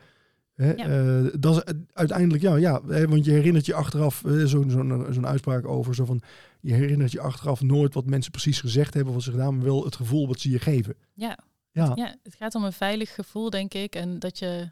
[0.55, 0.71] Hè?
[0.71, 0.87] Ja.
[0.87, 5.27] Uh, dat is uiteindelijk, ja, ja hè, want je herinnert je achteraf, zo'n zo zo'n
[5.27, 6.21] uitspraak over, zo van,
[6.59, 9.83] je herinnert je achteraf nooit wat mensen precies gezegd hebben, wat ze gedaan, maar wel
[9.83, 10.95] het gevoel wat ze je geven.
[11.13, 11.37] Ja.
[11.71, 11.91] Ja.
[11.95, 14.69] ja, het gaat om een veilig gevoel, denk ik, en dat je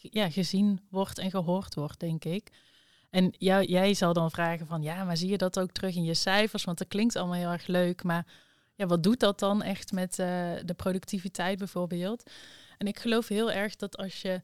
[0.00, 2.50] ja, gezien wordt en gehoord wordt, denk ik.
[3.10, 6.04] En jou, jij zal dan vragen van, ja, maar zie je dat ook terug in
[6.04, 6.64] je cijfers?
[6.64, 8.26] Want dat klinkt allemaal heel erg leuk, maar
[8.80, 12.30] ja, wat doet dat dan echt met uh, de productiviteit bijvoorbeeld?
[12.78, 14.40] En ik geloof heel erg dat als je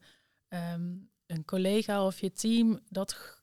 [0.49, 3.35] um, een collega of je team dat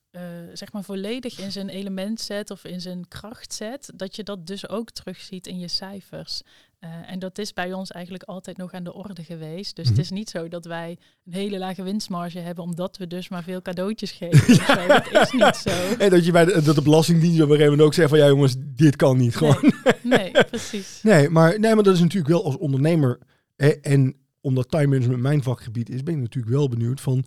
[0.52, 4.46] zeg maar volledig in zijn element zet of in zijn kracht zet, dat je dat
[4.46, 6.42] dus ook terugziet in je cijfers.
[6.84, 9.76] Uh, en dat is bij ons eigenlijk altijd nog aan de orde geweest.
[9.76, 10.02] Dus het Mhm.
[10.04, 13.62] is niet zo dat wij een hele lage winstmarge hebben, omdat we dus maar veel
[13.62, 14.54] cadeautjes geven.
[14.54, 14.86] zo.
[14.86, 15.70] Dat is niet zo.
[16.04, 18.18] En dat je bij de, dat de Belastingdienst op een gegeven moment ook zegt van
[18.18, 19.36] ja jongens, dit kan niet.
[19.36, 19.72] Gewoon.
[20.02, 21.00] Nee, nee, precies.
[21.02, 23.18] Nee, maar, nee, maar dat is natuurlijk wel als ondernemer.
[23.56, 27.24] Hè, en omdat time management mijn vakgebied is, ben ik natuurlijk wel benieuwd van.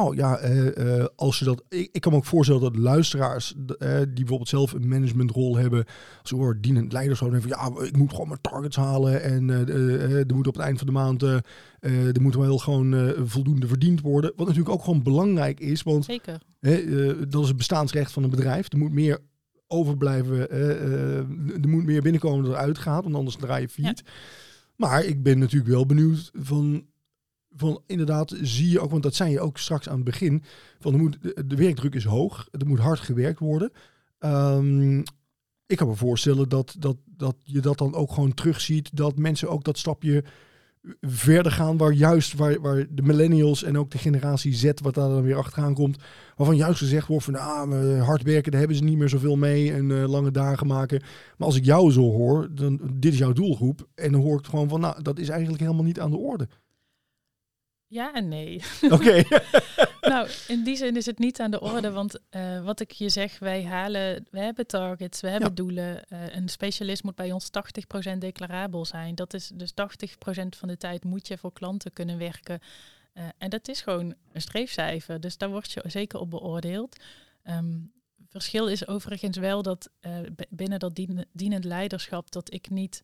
[0.00, 1.62] Oh ja, eh, eh, als je dat.
[1.68, 5.84] Ik, ik kan me ook voorstellen dat luisteraars eh, die bijvoorbeeld zelf een managementrol hebben.
[6.20, 7.30] Als horen dienend leiderschap.
[7.30, 9.22] Dan van ja, ik moet gewoon mijn targets halen.
[9.22, 9.50] En
[10.28, 11.22] er moet op het eind van de maand.
[11.22, 14.32] er moet wel gewoon voldoende verdiend worden.
[14.36, 15.82] Wat natuurlijk ook gewoon belangrijk is.
[15.82, 16.40] Want Zeker.
[17.28, 18.72] Dat is het bestaansrecht van een bedrijf.
[18.72, 19.18] Er moet meer
[19.66, 20.50] overblijven.
[21.62, 24.02] er moet meer binnenkomen dan eruit gaat, want anders draai je failliet.
[24.76, 26.84] Maar ik ben natuurlijk wel benieuwd van,
[27.56, 30.42] van inderdaad, zie je ook, want dat zei je ook straks aan het begin,
[30.78, 31.14] van
[31.46, 33.72] de, werkdruk is hoog, er moet hard gewerkt worden.
[34.18, 34.98] Ehm,
[35.66, 39.50] ik kan me voorstellen dat, dat, dat je dat dan ook gewoon terugziet, dat mensen
[39.50, 40.24] ook dat stapje
[41.00, 45.08] verder gaan, waar juist waar, waar de millennials en ook de generatie Z, wat daar
[45.08, 45.98] dan weer achteraan komt,
[46.36, 49.72] waarvan juist gezegd wordt van ah, hard werken, daar hebben ze niet meer zoveel mee
[49.72, 51.02] en eh, lange dagen maken.
[51.36, 54.46] Maar als ik jou zo hoor, dan dit is jouw doelgroep en dan hoor ik
[54.46, 56.48] gewoon van nou, dat is eigenlijk helemaal niet aan de orde.
[57.92, 58.62] Ja en nee.
[58.90, 59.22] Oké.
[60.00, 63.08] nou, in die zin is het niet aan de orde, want eh, wat ik je
[63.08, 65.54] zeg, wij halen, we hebben targets, we hebben Ja.
[65.54, 66.04] doelen.
[66.08, 69.14] Eh, een specialist moet bij ons 80% declarabel zijn.
[69.14, 72.60] Dat is dus 80% van de tijd moet je voor klanten kunnen werken.
[73.12, 76.96] Eh, en dat is gewoon een streefcijfer, dus daar word je zeker op beoordeeld.
[77.42, 77.78] Ehm,
[78.28, 79.90] verschil is overigens wel dat
[80.48, 83.02] binnen dat dien- dienend leiderschap dat ik niet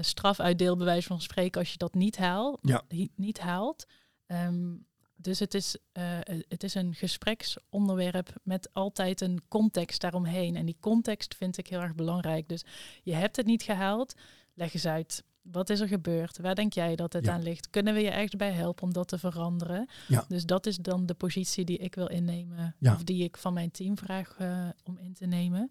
[0.00, 2.82] straf uitdeel, bij wijze van spreken, als je dat niet, haalt, Ja.
[3.14, 3.86] niet haalt.
[4.26, 4.74] Ehm,
[5.16, 10.56] dus het is, eh, het is een gespreksonderwerp met altijd een context daaromheen.
[10.56, 12.48] En die context vind ik heel erg belangrijk.
[12.48, 12.64] Dus
[13.02, 14.14] je hebt het niet gehaald,
[14.54, 15.24] leg eens uit.
[15.42, 16.38] Wat is er gebeurd?
[16.38, 17.32] Waar denk jij dat het Ja.
[17.32, 17.70] aan ligt?
[17.70, 19.88] Kunnen we je echt bij helpen om dat te veranderen?
[20.08, 20.24] Ja.
[20.28, 22.74] Dus dat is dan de positie die ik wil innemen.
[22.78, 22.94] Ja.
[22.94, 25.70] Of die ik van mijn team vraag eh, om in te nemen.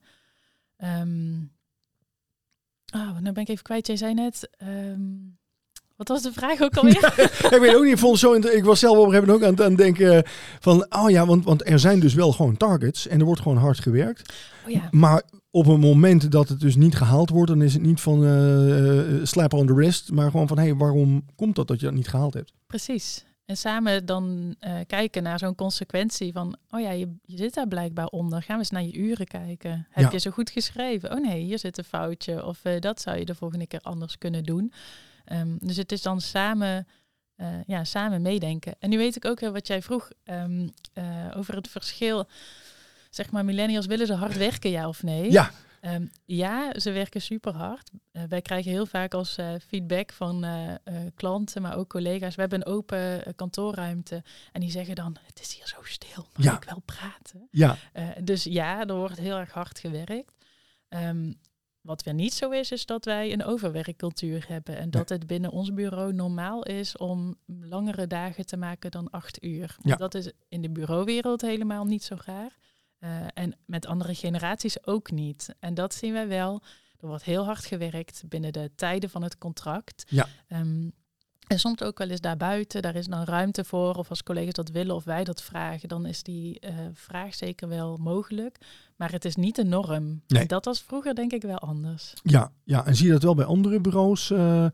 [0.77, 1.41] Ehm
[2.93, 3.87] oh, nou ben ik even kwijt.
[3.87, 4.49] Jij zei net...
[4.57, 5.11] ehm,
[5.95, 7.13] wat was de vraag ook alweer?
[7.53, 9.49] ik weet ook niet, ik, vond zo ik was zelf op een gegeven moment ook
[9.49, 10.23] aan, het- aan het denken
[10.60, 13.58] van, oh ja, want, want er zijn dus wel gewoon targets en er wordt gewoon
[13.58, 14.34] hard gewerkt.
[14.65, 17.81] Oh ja, Maar op een moment dat het dus niet gehaald wordt, dan is het
[17.81, 21.55] niet van eh eh, slap on the wrist, maar gewoon van, hé, hey, waarom komt
[21.55, 22.53] dat dat je dat niet gehaald hebt?
[22.67, 23.25] precies.
[23.45, 27.67] En samen dan eh, kijken naar zo'n consequentie van, oh ja, je, je zit daar
[27.67, 28.41] blijkbaar onder.
[28.41, 29.88] Gaan we eens naar je uren kijken.
[29.89, 30.12] Heb Ja.
[30.12, 31.12] je zo goed geschreven?
[31.12, 32.45] Oh nee, hier zit een foutje.
[32.45, 34.71] Of eh, dat zou je de volgende keer anders kunnen doen.
[35.25, 36.88] Ehm, dus het is dan samen,
[37.35, 38.75] eh, ja, samen meedenken.
[38.79, 42.27] En nu weet ik ook wel wat jij vroeg ehm, eh, over het verschil.
[43.09, 45.31] Zeg maar, millennials willen ze hard werken, ja of nee?
[45.31, 47.89] Ja, Ehm, ja, ze werken super hard.
[48.11, 50.45] Wij krijgen heel vaak als feedback van
[51.15, 52.35] klanten, maar ook collega's.
[52.35, 56.43] We hebben een open kantoorruimte en die zeggen dan: Het is hier zo stil, mag
[56.45, 56.55] Ja.
[56.55, 57.47] ik wel praten?
[57.51, 57.77] ja,
[58.23, 60.33] dus ja, er wordt heel erg hard gewerkt.
[60.89, 61.31] Ehm,
[61.85, 64.77] wat weer niet zo is, is dat wij een overwerkcultuur hebben.
[64.77, 69.43] En dat het binnen ons bureau normaal is om langere dagen te maken dan acht
[69.43, 69.75] uur.
[69.81, 69.95] Ja.
[69.95, 72.57] Dat is in de bureauwereld helemaal niet zo raar.
[72.99, 75.55] Eh, en met andere generaties ook niet.
[75.59, 76.61] En dat zien wij wel.
[76.99, 80.05] Er wordt heel hard gewerkt binnen de tijden van het contract.
[80.07, 80.27] Ja.
[80.47, 80.89] Ehm,
[81.47, 83.95] en soms ook wel eens daarbuiten, daar is dan ruimte voor.
[83.95, 87.67] Of als collega's dat willen of wij dat vragen, dan is die eh, vraag zeker
[87.67, 88.58] wel mogelijk.
[88.95, 90.21] Maar het is niet de norm.
[90.27, 90.41] Nee.
[90.41, 92.13] En dat was vroeger denk ik wel anders.
[92.23, 92.86] ja, ja.
[92.86, 94.71] En zie je dat wel bij andere bureaus, eh, eh,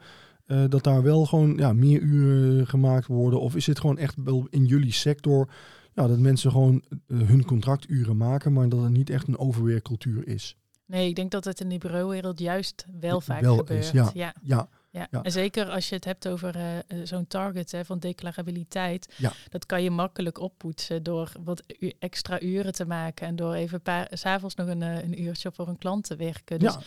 [0.69, 3.41] dat daar wel gewoon ja, meer uren gemaakt worden?
[3.41, 5.49] Of is het gewoon echt wel in jullie sector,
[5.93, 10.55] ja, dat mensen gewoon hun contracturen maken, maar dat het niet echt een overwerkcultuur is?
[10.85, 13.83] Nee, ik denk dat het in de bureauwereld juist wel vaak Wel gebeurt.
[13.83, 14.11] is, ja.
[14.13, 14.33] ja.
[14.41, 15.07] Ja, Ja.
[15.11, 15.21] Ja.
[15.21, 19.13] en zeker als je het hebt over eh, eh, zo'n target hè, van declarabiliteit.
[19.17, 19.33] Ja.
[19.49, 23.27] Dat kan je makkelijk oppoetsen door wat u- extra uren te maken.
[23.27, 26.59] En door even paar, s'avonds nog een, eh, een uurtje voor een klant te werken.
[26.59, 26.79] Dus ja.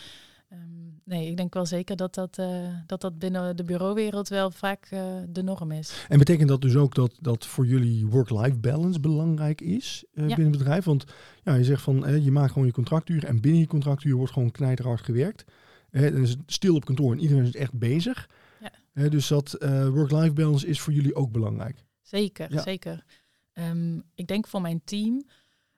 [0.49, 0.61] ehm,
[1.05, 4.87] nee, ik denk wel zeker dat dat, eh, dat, dat binnen de bureauwereld wel vaak
[4.91, 6.05] eh, de norm is.
[6.09, 10.35] En betekent dat dus ook dat, dat voor jullie work-life balance belangrijk is eh, Ja.
[10.35, 10.85] binnen het bedrijf?
[10.85, 11.05] Want
[11.43, 14.33] ja, je zegt van eh, je maakt gewoon je contractuur en binnen je contractuur wordt
[14.33, 15.45] gewoon knijterhard gewerkt.
[15.95, 18.29] Eh, dan is het stil op kantoor en iedereen is echt bezig.
[18.61, 18.71] Ja.
[18.93, 21.85] Eh, dus dat eh, work-life balance is voor jullie ook belangrijk.
[22.03, 22.63] Zeker, Ja.
[22.63, 23.05] zeker.
[23.53, 25.27] Ehm, ik denk voor mijn team,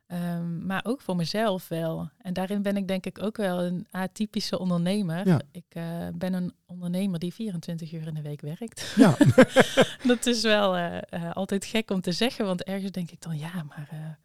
[0.06, 2.10] ehm, maar ook voor mezelf wel.
[2.18, 5.26] En daarin ben ik denk ik ook wel een atypische ondernemer.
[5.28, 5.40] Ja.
[5.52, 8.92] Ik eh, ben een ondernemer die 24 uur in de week werkt.
[8.96, 9.16] Ja,
[10.12, 13.62] dat is wel eh, altijd gek om te zeggen, want ergens denk ik dan ja,
[13.62, 14.18] maar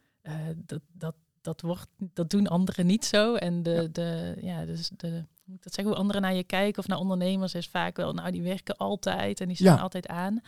[0.65, 3.35] dat, dat, dat, wordt, dat doen anderen niet zo.
[3.35, 5.25] En de, de, ja, dus de,
[5.59, 8.41] dat zeggen hoe anderen naar je kijken of naar ondernemers is vaak wel, nou die
[8.41, 10.41] werken altijd en die staan altijd aan.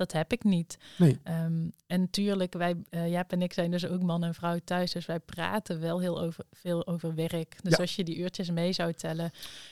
[0.00, 0.78] Dat heb ik niet.
[0.98, 1.18] Nee.
[1.22, 4.92] Ehm, en natuurlijk, wij, uh, Jaap en ik zijn dus ook man en vrouw thuis.
[4.92, 7.56] Dus wij praten wel heel over, veel over werk.
[7.62, 9.30] Dus als je die uurtjes mee zou tellen,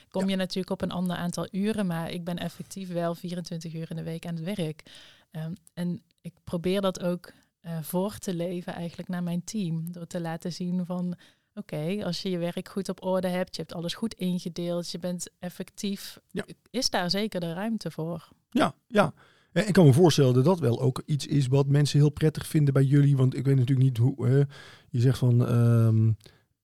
[0.09, 1.87] kom je natuurlijk op een ander aantal uren.
[1.87, 4.83] Maar ik ben effectief wel 24 uur in de week aan het werk.
[5.31, 9.91] Um, en ik probeer dat ook uh, voor te leven eigenlijk naar mijn team.
[9.91, 11.15] Door te laten zien van
[11.53, 14.99] oké, als je je werk goed op orde hebt, je hebt alles goed ingedeeld, je
[14.99, 16.19] bent effectief,
[16.69, 18.29] is daar zeker de ruimte voor.
[18.49, 19.13] Ja, ja.
[19.51, 22.47] En ik kan me voorstellen dat dat wel ook iets is wat mensen heel prettig
[22.47, 23.17] vinden bij jullie.
[23.17, 24.47] Want ik weet natuurlijk niet hoe.
[24.89, 25.53] je zegt van.
[25.55, 26.17] Um,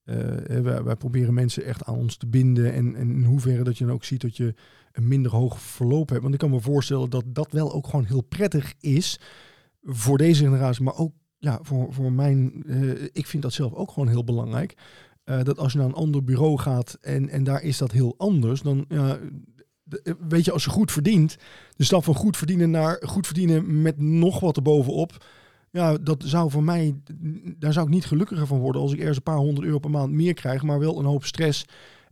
[0.04, 2.72] wij, wij, proberen mensen echt aan ons te binden.
[2.72, 4.54] En, en in hoeverre dat je dan ook ziet dat je
[4.92, 6.22] een minder hoog verloop hebt.
[6.22, 9.18] Want ik kan me voorstellen dat dat wel ook gewoon heel prettig is.
[9.82, 12.62] Voor deze generatie, maar ook ja, voor, voor mijn.
[12.66, 14.74] Uh, ik vind dat zelf ook gewoon heel belangrijk.
[15.24, 18.14] Uh, dat als je naar een ander bureau gaat en, en daar is dat heel
[18.16, 19.12] anders, dan eh,
[20.28, 21.36] weet je, als je goed verdient,
[21.76, 25.26] de stap van goed verdienen naar goed verdienen met nog wat erbovenop.
[25.70, 27.00] Ja, dat zou voor mij,
[27.58, 29.90] daar zou ik niet gelukkiger van worden als ik ergens een paar honderd euro per
[29.90, 31.64] maand meer krijg, maar wel een hoop stress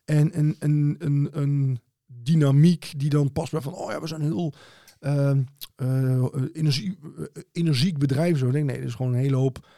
[0.04, 4.22] en een, een, een, een dynamiek die dan past bij van, oh ja, we zijn
[4.22, 4.52] heel
[5.06, 5.30] uh,
[5.82, 8.38] uh, energie, uh, energiek bedrijf.
[8.38, 9.68] Zo denk nee, dat is gewoon een hele hoop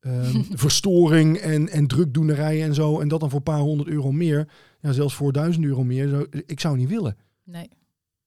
[0.00, 3.00] uh, verstoring en, en drukdoenerij en zo.
[3.00, 4.48] En dat dan voor een paar honderd euro meer.
[4.80, 6.08] Ja, zelfs voor duizend euro meer.
[6.08, 7.16] Zo, ik zou niet willen.
[7.44, 7.68] Nee.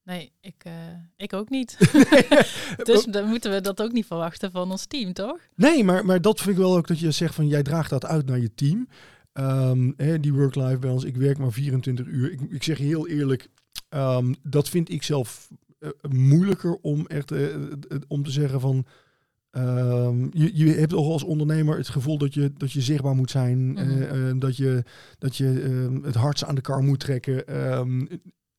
[0.04, 0.74] Nee, ik, uh,
[1.18, 1.78] ik ook niet.
[2.84, 5.38] dus dan moeten we dat ook niet verwachten van ons team, toch?
[5.56, 8.06] Nee, maar, maar dat vind ik wel ook dat je zegt van jij draagt dat
[8.06, 8.88] uit naar je team.
[9.34, 12.32] Um, hè, die work-life balance, ik werk maar 24 uur.
[12.32, 13.50] Ik, ik zeg heel eerlijk,
[13.90, 15.50] um, dat vind ik zelf
[16.10, 17.56] moeilijker om echt uh,
[18.08, 18.86] om te zeggen van.
[19.52, 23.32] Um, je, je hebt toch als ondernemer het gevoel dat je, dat je zichtbaar moet
[23.32, 23.58] zijn.
[23.58, 24.40] Mm -hmm.
[24.40, 24.84] dat je,
[25.18, 25.46] dat je
[26.04, 27.44] het hardst aan de kar moet trekken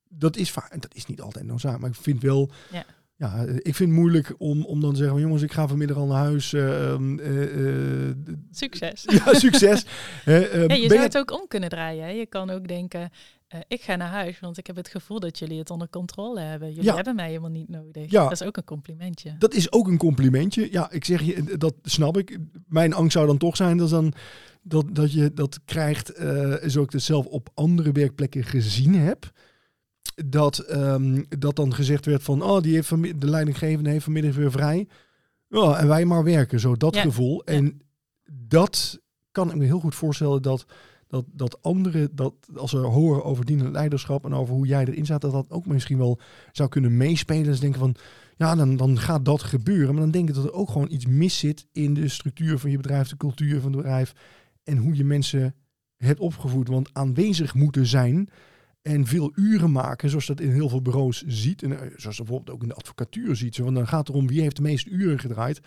[0.09, 2.85] dat is vaak, dat is niet altijd noodzakelijk, maar ik vind wel, ja.
[3.15, 6.07] ja, ik vind het moeilijk om, om dan te zeggen, jongens, ik ga vanmiddag al
[6.07, 6.49] naar huis.
[8.51, 9.05] Succes.
[9.25, 9.85] Ja, succes.
[10.25, 12.03] ja, je zou het ook om kunnen draaien.
[12.03, 12.09] Hè?
[12.09, 13.09] Je kan ook denken,
[13.67, 16.73] ik ga naar huis, want ik heb het gevoel dat jullie het onder controle hebben.
[16.73, 18.11] Jullie hebben mij helemaal niet nodig.
[18.11, 19.35] Ja, dat is ook een complimentje.
[19.39, 20.71] Dat is ook een complimentje.
[20.71, 22.37] Ja, ik zeg je, dat snap ik.
[22.67, 24.13] Mijn angst zou dan toch zijn dat dan
[24.61, 29.31] dat, dat je dat krijgt, uh, zo ik het zelf op andere werkplekken gezien heb
[30.25, 32.89] dat, um, dat dan gezegd werd van, oh, die heeft
[33.21, 34.87] de leidinggevende heeft vanmiddag weer vrij.
[35.47, 37.43] Ja, en wij maar werken, zo dat gevoel.
[37.43, 37.81] En
[38.31, 38.99] dat
[39.31, 40.65] kan ik me heel goed voorstellen dat,
[41.07, 45.05] dat, dat anderen, dat als ze horen over dienend leiderschap en over hoe jij erin
[45.05, 46.19] staat, dat dat ook misschien wel
[46.51, 47.43] zou kunnen meespelen.
[47.43, 47.95] Dus denken van,
[48.35, 49.93] ja, dan, dan gaat dat gebeuren.
[49.93, 52.71] Maar dan denk ik dat er ook gewoon iets mis zit in de structuur van
[52.71, 54.13] je bedrijf, de cultuur van het bedrijf
[54.63, 55.55] en hoe je mensen
[55.97, 56.67] hebt opgevoed.
[56.67, 58.29] Want aanwezig moeten zijn,
[58.87, 61.63] en veel uren maken, zoals dat in heel veel bureaus ziet.
[61.63, 63.57] En eh, zoals bijvoorbeeld ook in de advocatuur ziet.
[63.57, 65.59] Want dan gaat het erom wie heeft de meeste uren gedraaid.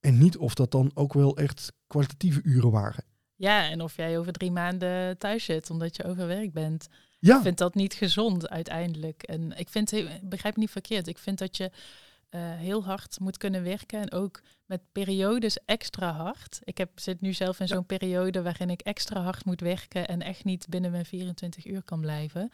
[0.00, 3.04] En niet of dat dan ook wel echt kwalitatieve uren waren.
[3.36, 6.88] Ja, en of jij over drie maanden thuis zit omdat je overwerkt bent.
[7.18, 7.36] Ja.
[7.36, 9.22] Ik vind dat niet gezond uiteindelijk.
[9.22, 11.70] En ik vind, begrijp niet verkeerd, ik vind dat je
[12.30, 14.00] uh, heel hard moet kunnen werken.
[14.00, 16.60] En ook met periodes extra hard.
[16.64, 20.22] Ik heb, zit nu zelf in zo'n periode waarin ik extra hard moet werken en
[20.22, 22.50] echt niet binnen mijn 24 uur kan blijven.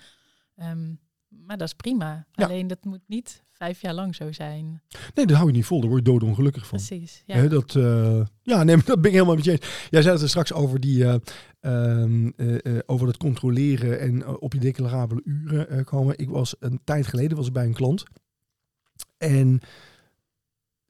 [0.56, 1.00] Um,
[1.46, 2.26] maar dat is prima.
[2.34, 4.82] Alleen dat moet niet vijf jaar lang zo zijn.
[5.14, 5.80] Nee, dat hou je niet vol.
[5.80, 6.78] Daar word je doodongelukkig van.
[6.78, 7.22] Precies.
[7.26, 9.86] Ja, dat, uh, ja nee, dat ben ik helemaal met je eens.
[9.90, 11.14] Jij zei het er straks over, die, uh,
[11.60, 16.18] uh, over het controleren en op je declarabele uren komen.
[16.18, 18.04] Ik was een tijd geleden was ik bij een klant.
[19.18, 19.60] En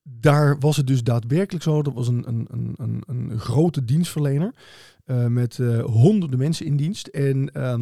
[0.03, 1.83] daar was het dus daadwerkelijk zo.
[1.83, 4.55] Dat was een, een, een, een, grote dienstverlener
[5.29, 7.07] met honderden mensen in dienst.
[7.07, 7.75] En uh,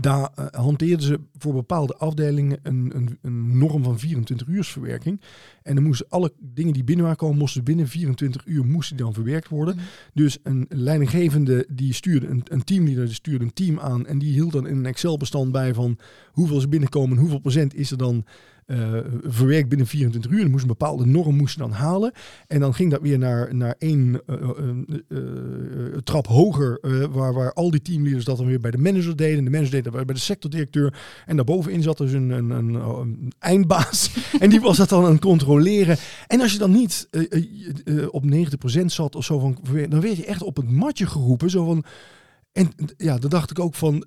[0.00, 5.20] daar uh, hanteerden ze voor bepaalde afdelingen een, een, een norm van 24 uursverwerking.
[5.62, 9.48] En dan moesten alle dingen die binnen komen, moesten binnen 24 uur moesten dan verwerkt
[9.48, 9.74] worden.
[9.74, 9.84] Mhm.
[10.14, 14.32] Dus een leidinggevende die stuurde, een, een teamleader die stuurde een team aan en die
[14.32, 15.98] hield dan in een Excel-bestand bij van
[16.32, 18.24] hoeveel ze binnenkomen, hoeveel procent is er dan
[18.66, 20.40] uh, verwerkt binnen 24 uur.
[20.40, 22.12] Dan moest een bepaalde norm moest dan halen.
[22.46, 24.20] En dan ging dat weer naar, naar één
[25.08, 26.78] uh, trap hoger,
[27.10, 29.38] waar, waar al die teamleaders dat dan weer bij de manager deden.
[29.38, 30.98] En de manager deed dat bij de sectordirecteur.
[31.26, 34.10] En daarbovenin zat dus een, een, een, een eindbaas.
[34.40, 35.96] en die was dat dan aan het controleren.
[36.26, 37.08] En als je dan niet
[38.10, 41.50] op 90% zat of zo, van, dan werd je echt op het matje geroepen.
[41.50, 41.84] Zo van,
[42.52, 44.04] en ja, dan dacht ik ook van,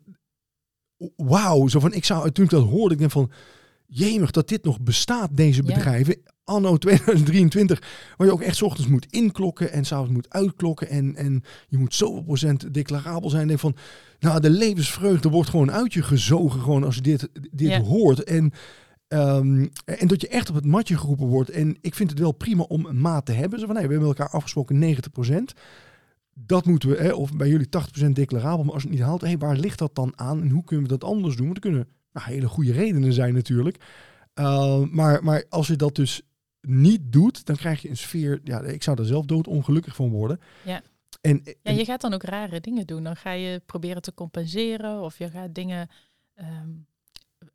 [1.15, 1.67] wauw.
[1.67, 3.31] Zo van, ik zou, toen ik dat hoorde, ik denk van
[3.89, 6.15] jemig dat dit nog bestaat, deze bedrijven.
[6.43, 7.81] anno 2023,
[8.17, 11.77] waar je ook echt 's ochtends moet inklokken en s'avonds moet uitklokken en, en je
[11.77, 13.47] moet zoveel procent declarabel zijn.
[13.47, 13.75] Denk van,
[14.19, 17.81] nou, de levensvreugde wordt gewoon uit je gezogen gewoon als je dit, dit Ja.
[17.81, 18.23] hoort.
[18.23, 18.51] En,
[19.07, 21.49] ehm, en dat je echt op het matje geroepen wordt.
[21.49, 23.59] En ik vind het wel prima om een maat te hebben.
[23.59, 25.53] Zo van, nee, we hebben elkaar afgesproken 90%.
[26.33, 29.37] Dat moeten we, hè, of bij jullie 80% declarabel, maar als het niet haalt, hé,
[29.37, 31.45] waar ligt dat dan aan en hoe kunnen we dat anders doen?
[31.45, 33.77] Want er kunnen nou, hele goede redenen zijn natuurlijk.
[34.35, 36.21] Uh, maar, maar als je dat dus
[36.61, 40.39] niet doet, dan krijg je een sfeer, ja, ik zou daar zelf doodongelukkig van worden.
[40.65, 40.81] Ja.
[41.21, 43.03] En, Ja, je gaat dan ook rare dingen doen.
[43.03, 45.89] Dan ga je proberen te compenseren of je gaat dingen
[46.33, 46.69] ehm,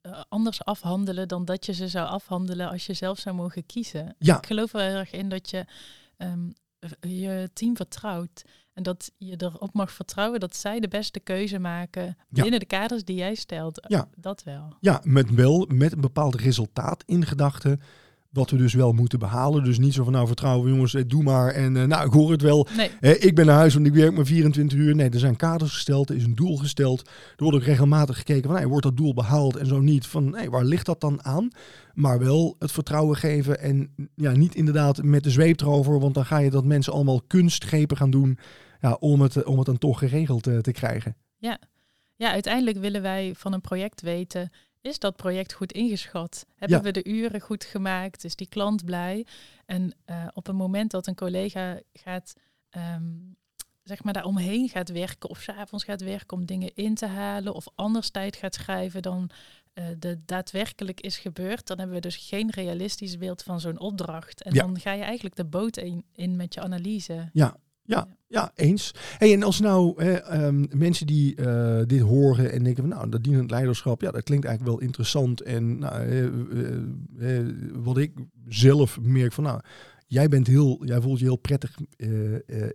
[0.01, 4.15] eh, anders afhandelen dan dat je ze zou afhandelen als je zelf zou mogen kiezen.
[4.19, 5.65] ja, Ik geloof er heel erg in dat je
[6.17, 6.51] ehm,
[7.01, 8.45] je team vertrouwt.
[8.75, 12.43] En dat je erop mag vertrouwen dat zij de beste keuze maken Ja.
[12.43, 13.87] binnen de kaders die jij stelt.
[13.89, 14.09] Ja.
[14.17, 14.77] Dat wel.
[14.81, 17.81] ja, met wel met een bepaald resultaat in gedachten.
[18.35, 19.65] Wat we dus wel moeten behalen.
[19.65, 21.51] Dus niet zo van nou vertrouwen jongens, eh, doe maar.
[21.51, 22.67] En eh, nou, ik hoor het wel.
[22.77, 24.95] Nee, Eh, ik ben naar huis, want ik werk maar 24 uur.
[24.95, 27.01] Nee, er zijn kaders gesteld, er is een doel gesteld.
[27.09, 30.07] Er wordt ook regelmatig gekeken van, hey, wordt dat doel behaald en zo niet.
[30.07, 31.49] Van, hey, waar ligt dat dan aan?
[31.93, 36.01] Maar wel het vertrouwen geven en ja, niet inderdaad met de zweep erover.
[36.01, 38.39] Want dan ga je dat mensen allemaal kunstgrepen gaan doen
[38.81, 41.17] ja, om, het, om het dan toch geregeld te krijgen.
[42.17, 44.51] Ja, uiteindelijk willen wij van een project weten,
[44.85, 46.47] is dat project goed ingeschat?
[46.57, 46.85] Hebben Ja.
[46.85, 48.25] we de uren goed gemaakt?
[48.25, 49.27] Is die klant blij?
[49.67, 52.35] En eh, op het moment dat een collega gaat,
[52.71, 53.03] ehm,
[53.83, 57.55] zeg maar, daar omheen gaat werken of s'avonds gaat werken om dingen in te halen
[57.55, 59.31] of anders tijd gaat schrijven dan
[59.75, 64.43] eh, de daadwerkelijk is gebeurd, dan hebben we dus geen realistisch beeld van zo'n opdracht.
[64.43, 64.63] En Ja.
[64.63, 67.31] dan ga je eigenlijk de boot in, in met je analyse.
[67.33, 68.95] Ja, ja, ja, eens.
[69.19, 73.09] Hey, en als nou hè, ehm, mensen die eh, dit horen en denken van nou,
[73.09, 75.41] dat dienend leiderschap, ja, dat klinkt eigenlijk wel interessant.
[75.41, 76.09] En nou,
[77.19, 77.39] eh,
[77.73, 78.13] wat ik
[78.49, 79.61] zelf merk van nou,
[80.07, 82.09] jij bent heel, jij voelt je heel prettig eh,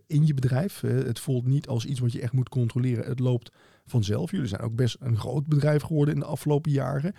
[0.07, 0.81] in je bedrijf.
[0.81, 3.05] Het voelt niet als iets wat je echt moet controleren.
[3.05, 3.51] Het loopt
[3.85, 4.31] vanzelf.
[4.31, 7.13] Jullie zijn ook best een groot bedrijf geworden in de afgelopen jaren.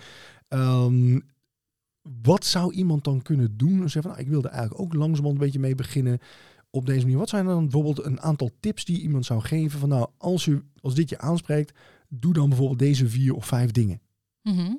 [0.49, 1.21] Ehm,
[2.23, 3.79] wat zou iemand dan kunnen doen?
[3.79, 6.19] Zeggen van, nou, ik wilde eigenlijk ook langzamerhand een beetje mee beginnen
[6.71, 7.19] op deze manier.
[7.19, 10.63] Wat zijn dan bijvoorbeeld een aantal tips die iemand zou geven van nou, als, u,
[10.81, 14.01] als dit je aanspreekt, doe dan bijvoorbeeld deze vier of vijf dingen.
[14.43, 14.75] Mhm.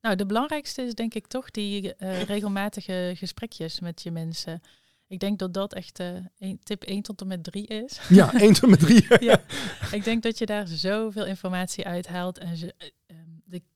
[0.00, 4.60] Nou, de belangrijkste is denk ik toch die eh, regelmatige gesprekjes met je mensen.
[5.06, 8.00] Ik denk dat dat echt eh, een- tip 1 tot en met 3 is.
[8.08, 9.06] Ja, één tot met drie.
[9.28, 9.42] Ja.
[9.98, 12.38] Ik denk dat je daar zoveel informatie uithaalt.
[12.38, 12.74] En ze,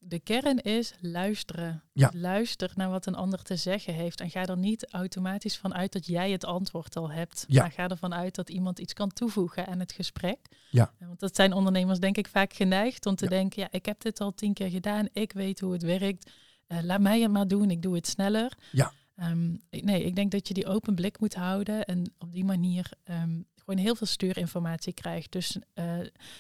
[0.09, 1.83] de, kern is luisteren.
[1.93, 2.11] Ja.
[2.15, 4.21] Luister naar wat een ander te zeggen heeft.
[4.21, 7.45] En ga er niet automatisch van uit dat jij het antwoord al hebt.
[7.49, 7.63] Ja.
[7.63, 10.39] Maar ga ervan uit dat iemand iets kan toevoegen aan het gesprek.
[10.71, 10.93] Ja.
[10.99, 13.31] Eh, Want dat zijn ondernemers denk ik vaak geneigd om te Ja.
[13.31, 13.63] denken...
[13.63, 15.09] ja, ik heb dit al tien keer gedaan.
[15.13, 16.31] Ik weet hoe het werkt.
[16.67, 17.71] Eh, laat mij het maar doen.
[17.71, 18.53] Ik doe het sneller.
[18.73, 18.93] Ja.
[19.17, 21.85] Ehm, nee, ik denk dat je die open blik moet houden.
[21.85, 25.33] En op die manier ehm, gewoon heel veel stuurinformatie krijgt.
[25.33, 25.85] Dus eh,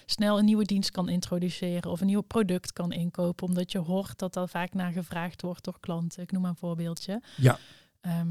[0.06, 3.46] snel een nieuwe dienst kan introduceren of een nieuw product kan inkopen.
[3.46, 6.22] Omdat je hoort dat er vaak naar gevraagd wordt door klanten.
[6.22, 7.22] Ik noem maar een voorbeeldje.
[7.36, 7.58] Ja.
[8.00, 8.26] Ehm,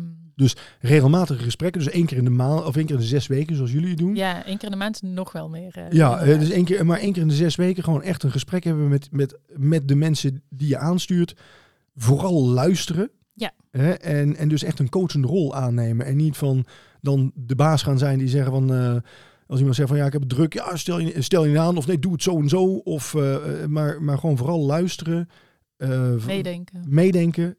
[0.80, 3.56] Regelmatige gesprekken, dus één keer in de maand of één keer in de zes weken,
[3.56, 4.16] zoals jullie doen.
[4.16, 5.76] ja, één keer in de maand nog wel meer.
[5.78, 8.24] eh, Ja, eh, dus één keer, maar één keer in de zes weken gewoon echt
[8.24, 11.36] een gesprek hebben met, met, met de mensen die je aanstuurt.
[11.96, 13.10] Vooral luisteren.
[13.38, 13.52] Ja.
[13.72, 16.06] Hè, en, en dus echt een coachende rol aannemen.
[16.06, 16.66] En niet van
[17.02, 18.74] dan de baas gaan zijn die zeggen van...
[18.74, 18.96] eh,
[19.48, 21.78] als iemand zegt van ja, ik heb het druk, ja, stel je, stel je aan.
[21.78, 22.64] Of nee, doe het zo en zo.
[22.76, 25.30] Of, eh, eh, maar, maar gewoon vooral luisteren.
[26.26, 26.84] Meedenken.
[26.88, 27.58] meedenken.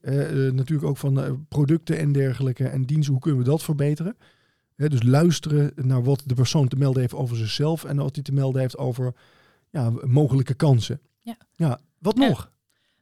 [0.54, 3.12] natuurlijk ook van producten en dergelijke en diensten.
[3.12, 4.16] Hoe kunnen we dat verbeteren?
[4.76, 8.24] Hè, dus luisteren naar wat de persoon te melden heeft over zichzelf en wat hij
[8.24, 9.14] te melden heeft over
[9.70, 11.00] ja, mogelijke kansen.
[11.22, 11.36] Ja.
[11.56, 12.50] ja wat nog?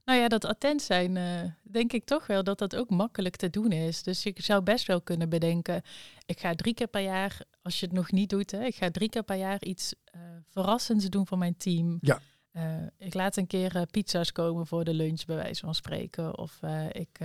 [0.07, 3.50] Nou ja, dat attent zijn, eh, denk ik toch wel dat dat ook makkelijk te
[3.50, 4.02] doen is.
[4.02, 5.82] Dus je zou best wel kunnen bedenken,
[6.26, 8.90] ik ga drie keer per jaar, als je het nog niet doet, hè, ik ga
[8.90, 11.98] drie keer per jaar iets eh, verrassends doen voor mijn team.
[12.00, 12.20] Ja.
[12.50, 16.38] Eh, ik laat een keer pizza's komen voor de lunch, bij wijze van spreken.
[16.38, 16.61] Of
[16.92, 17.18] ik,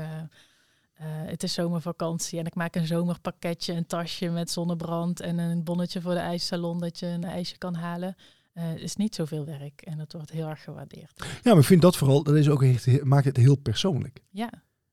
[1.03, 6.01] het is zomervakantie en ik maak een zomerpakketje, een tasje met zonnebrand en een bonnetje
[6.01, 8.15] voor de ijssalon dat je een ijsje kan halen.
[8.53, 11.25] Eh is niet zoveel werk en dat wordt heel erg gewaardeerd.
[11.43, 14.21] Ja, maar ik vind dat vooral, dat is ook echt, maakt het heel persoonlijk.
[14.29, 14.49] Ja.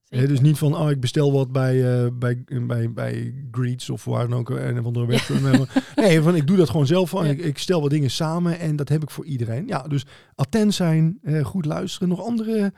[0.09, 4.29] Dus niet van, oh, ik bestel wat bij, eh, bij, bij, bij Greets of waar
[4.29, 5.67] dan ook, een of andere website.
[5.97, 7.11] Nee, van, ik doe dat gewoon zelf.
[7.11, 7.31] Van, Ja.
[7.31, 9.67] ik, ik stel wat dingen samen en dat heb ik voor iedereen.
[9.67, 12.09] Ja, dus attent zijn, eh, goed luisteren.
[12.09, 12.73] Nog andere...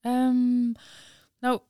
[0.00, 0.72] Ehm,
[1.40, 1.60] nou,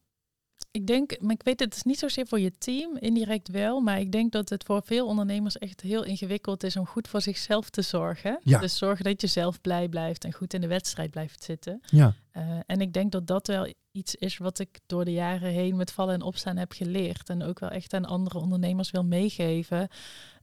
[0.73, 4.01] ik denk, maar ik weet het is niet zozeer voor je team, indirect wel, maar
[4.01, 7.71] ik denk dat het voor veel ondernemers echt heel ingewikkeld is om goed voor zichzelf
[7.71, 8.41] te zorgen.
[8.43, 8.59] Ja.
[8.59, 11.81] Dus zorgen dat je zelf blij blijft en goed in de wedstrijd blijft zitten.
[11.87, 15.51] Ja, Uh, en ik denk dat dat wel iets is wat ik door de jaren
[15.51, 17.29] heen met vallen en opstaan heb geleerd.
[17.29, 19.89] En ook wel echt aan andere ondernemers wil meegeven.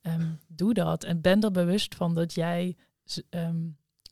[0.02, 2.76] Ehm, doe dat en ben er bewust van dat jij
[3.30, 3.68] ehm,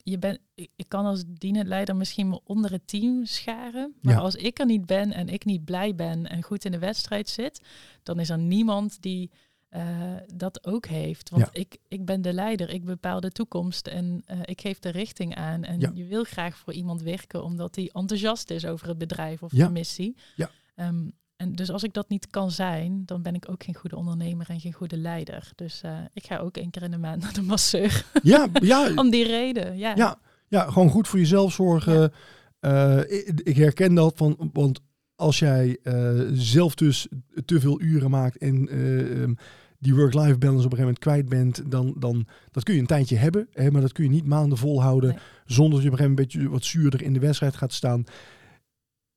[0.10, 3.96] je bent, ik kan als dienend leider misschien me onder het team scharen.
[4.02, 4.20] Maar Ja.
[4.20, 7.30] als ik er niet ben en ik niet blij ben en goed in de wedstrijd
[7.30, 7.62] zit,
[8.04, 9.32] dan is er niemand die
[9.70, 11.30] eh, dat ook heeft.
[11.30, 11.50] Want Ja.
[11.60, 15.36] ik, ik ben de leider, ik bepaal de toekomst en eh, ik geef de richting
[15.36, 15.64] aan.
[15.64, 15.92] En Ja.
[15.94, 19.70] je wil graag voor iemand werken omdat hij enthousiast is over het bedrijf of de
[19.70, 20.16] missie.
[20.36, 20.50] Ja.
[20.76, 23.96] Ehm, en dus als ik dat niet kan zijn, dan ben ik ook geen goede
[23.96, 25.52] ondernemer en geen goede leider.
[25.56, 28.06] Dus eh, ik ga ook één keer in de maand naar de masseur.
[28.24, 29.96] ja, ja, Om die reden, ja.
[29.96, 32.12] ja, ja, gewoon goed voor jezelf zorgen.
[32.60, 34.80] Eh, ik, ik herken dat, van, want
[35.16, 37.08] als jij eh, zelf dus
[37.46, 39.34] te veel uren maakt en eh, ehm,
[39.80, 42.86] die work-life balance op een gegeven moment kwijt bent, dan, dan dat kun je een
[42.86, 45.20] tijdje hebben, hè, maar dat kun je niet maanden volhouden Nee.
[45.46, 47.74] zonder dat je op een gegeven moment een beetje wat zuurder in de wedstrijd gaat
[47.74, 48.04] staan.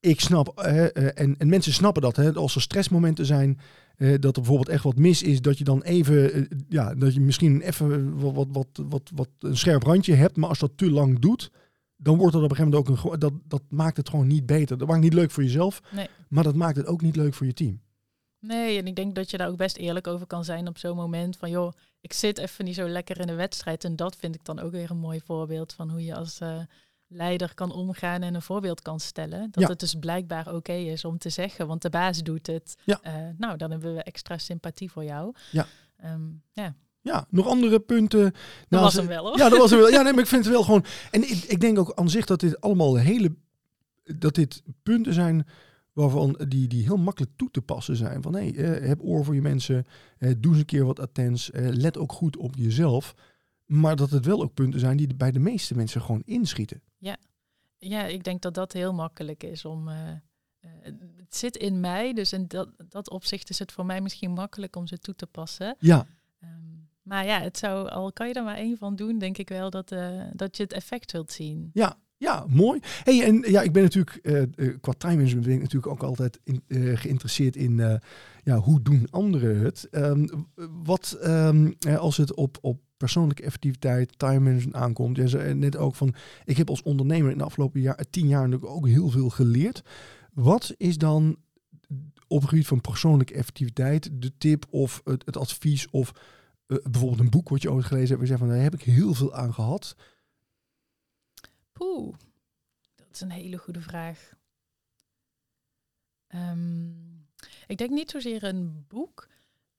[0.01, 3.59] Ik snap, hè, eh, en, en mensen snappen dat, hè, als er stressmomenten zijn,
[3.97, 7.13] eh, dat er bijvoorbeeld echt wat mis is, dat je dan even, eh, ja, dat
[7.13, 10.71] je misschien even wat, wat, wat, wat, wat een scherp randje hebt, maar als dat
[10.75, 11.51] te lang doet,
[11.95, 14.45] dan wordt dat op een gegeven moment ook een, dat, dat maakt het gewoon niet
[14.45, 14.77] beter.
[14.77, 16.07] Dat maakt niet leuk voor jezelf, Nee.
[16.29, 17.81] maar dat maakt het ook niet leuk voor je team.
[18.39, 20.95] Nee, en ik denk dat je daar ook best eerlijk over kan zijn op zo'n
[20.95, 23.83] moment van, joh, ik zit even niet zo lekker in de wedstrijd.
[23.83, 26.39] En dat vind ik dan ook weer een mooi voorbeeld van hoe je als
[27.13, 29.47] leider kan omgaan en een voorbeeld kan stellen.
[29.51, 29.69] Dat Ja.
[29.69, 32.75] het dus blijkbaar oké is om te zeggen, want de baas doet het.
[32.83, 32.99] Ja.
[33.01, 35.33] Eh, nou, dan hebben we extra sympathie voor jou.
[35.51, 35.67] Ja.
[35.97, 38.21] Ehm, ja, Ja, nog andere punten.
[38.23, 38.33] dat
[38.69, 39.37] Nou, was hem wel hoor.
[39.37, 39.89] Ja, dat was er wel.
[39.89, 40.85] Ja, nee, maar ik vind het wel gewoon.
[41.11, 43.35] En ik, ik denk ook aan zich dat dit allemaal hele.
[44.03, 45.47] Dat dit punten zijn
[45.93, 48.21] waarvan die, die heel makkelijk toe te passen zijn.
[48.21, 49.87] Van hé, hey, eh, heb oor voor je mensen.
[50.17, 51.51] eh, doe eens een keer wat attents.
[51.51, 53.13] eh, let ook goed op jezelf.
[53.65, 56.81] Maar dat het wel ook punten zijn die bij de meeste mensen gewoon inschieten.
[57.77, 59.87] Ja, ik denk dat dat heel makkelijk is om.
[59.87, 60.11] eh,
[60.59, 60.69] eh,
[61.17, 64.75] het zit in mij, dus in dat, dat opzicht is het voor mij misschien makkelijk
[64.75, 65.75] om ze toe te passen.
[65.79, 66.05] Ja,
[66.39, 66.51] Ehm,
[67.01, 69.69] maar ja, het zou, al kan je er maar één van doen, denk ik wel
[69.69, 71.69] dat, eh, dat je het effect wilt zien.
[71.73, 72.79] ja, ja, mooi.
[73.03, 74.19] Hey, en ja, ik ben natuurlijk
[74.81, 76.63] qua time management ben ik natuurlijk ook altijd in,
[76.97, 78.01] geïnteresseerd in
[78.43, 79.87] ja, hoe doen anderen het.
[79.89, 80.27] Ehm,
[80.83, 85.19] wat ehm, eh, als het op, op persoonlijke effectiviteit, time management aankomt.
[85.23, 86.13] Zei net ook van,
[86.45, 89.83] ik heb als ondernemer in de afgelopen jaar, tien jaar natuurlijk ook heel veel geleerd.
[90.33, 91.37] Wat is dan
[92.27, 96.11] op het gebied van persoonlijke effectiviteit de tip of het, het advies of
[96.65, 98.81] eh, bijvoorbeeld een boek wat je ooit gelezen hebt, waar je van, daar heb ik
[98.81, 99.95] heel veel aan gehad.
[101.71, 102.15] Poeh,
[102.95, 104.33] dat is een hele goede vraag.
[106.27, 106.89] Ehm,
[107.67, 109.27] ik denk niet zozeer een boek,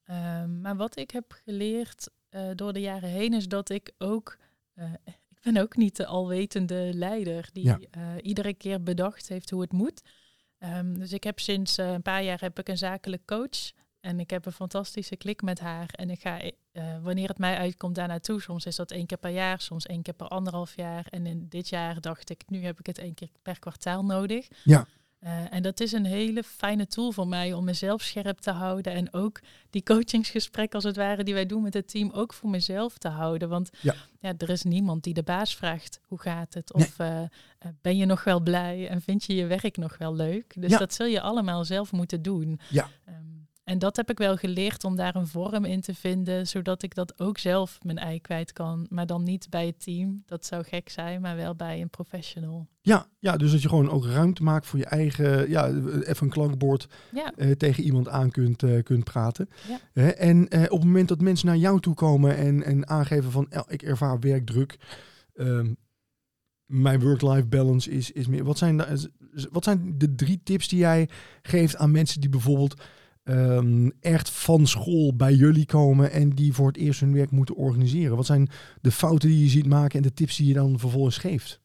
[0.03, 4.37] ehm, maar wat ik heb geleerd eh, door de jaren heen is dat ik ook,
[4.75, 7.79] eh, ik ben ook niet de alwetende leider die Ja.
[7.91, 10.03] eh, iedere keer bedacht heeft hoe het moet.
[10.59, 14.31] Ehm, dus ik heb sinds een paar jaar heb ik een zakelijk coach en ik
[14.31, 15.89] heb een fantastische klik met haar.
[15.91, 16.41] En ik ga,
[17.03, 18.41] wanneer het mij uitkomt, daar naartoe.
[18.41, 21.07] Soms is dat één keer per jaar, soms één keer per anderhalf jaar.
[21.11, 24.49] En in dit jaar dacht ik, nu heb ik het één keer per kwartaal nodig.
[24.65, 24.87] Ja.
[25.23, 28.93] Eh, en dat is een hele fijne tool voor mij om mezelf scherp te houden.
[28.93, 32.51] En ook die coachingsgesprekken als het ware die wij doen met het team ook voor
[32.51, 33.49] mezelf te houden.
[33.49, 33.95] Want Ja.
[34.21, 36.73] ja, er is niemand die de baas vraagt, hoe gaat het?
[36.73, 37.29] Of eh, eh,
[37.83, 38.89] ben je nog wel blij?
[38.89, 40.55] En vind je je werk nog wel leuk?
[40.61, 40.79] Dus Ja.
[40.79, 42.61] dat zul je allemaal zelf moeten doen.
[42.71, 42.89] Ja.
[43.05, 43.17] Ehm,
[43.65, 46.95] en dat heb ik wel geleerd om daar een vorm in te vinden, zodat ik
[46.95, 48.87] dat ook zelf mijn ei kwijt kan.
[48.89, 52.69] Maar dan niet bij het team, dat zou gek zijn, maar wel bij een professional.
[52.81, 56.29] Ja, ja, dus dat je gewoon ook ruimte maakt voor je eigen, ja, even een
[56.29, 59.49] klankbord Ja, eh, tegen iemand aan kunt, eh, kunt praten.
[59.95, 60.13] Ja.
[60.13, 63.53] En eh, op het moment dat mensen naar jou toe komen en, en aangeven van
[63.69, 64.77] ik ervaar werkdruk,
[65.35, 65.73] ehm,
[66.67, 68.45] mijn work-life balance is, is meer.
[68.45, 68.83] Wat zijn,
[69.51, 71.09] wat zijn de drie tips die jij
[71.43, 72.83] geeft aan mensen die bijvoorbeeld
[73.25, 77.57] ehm, echt van school bij jullie komen en die voor het eerst hun werk moeten
[77.57, 78.17] organiseren?
[78.17, 78.49] Wat zijn
[78.81, 81.62] de fouten die je ziet maken en de tips die je dan vervolgens geeft?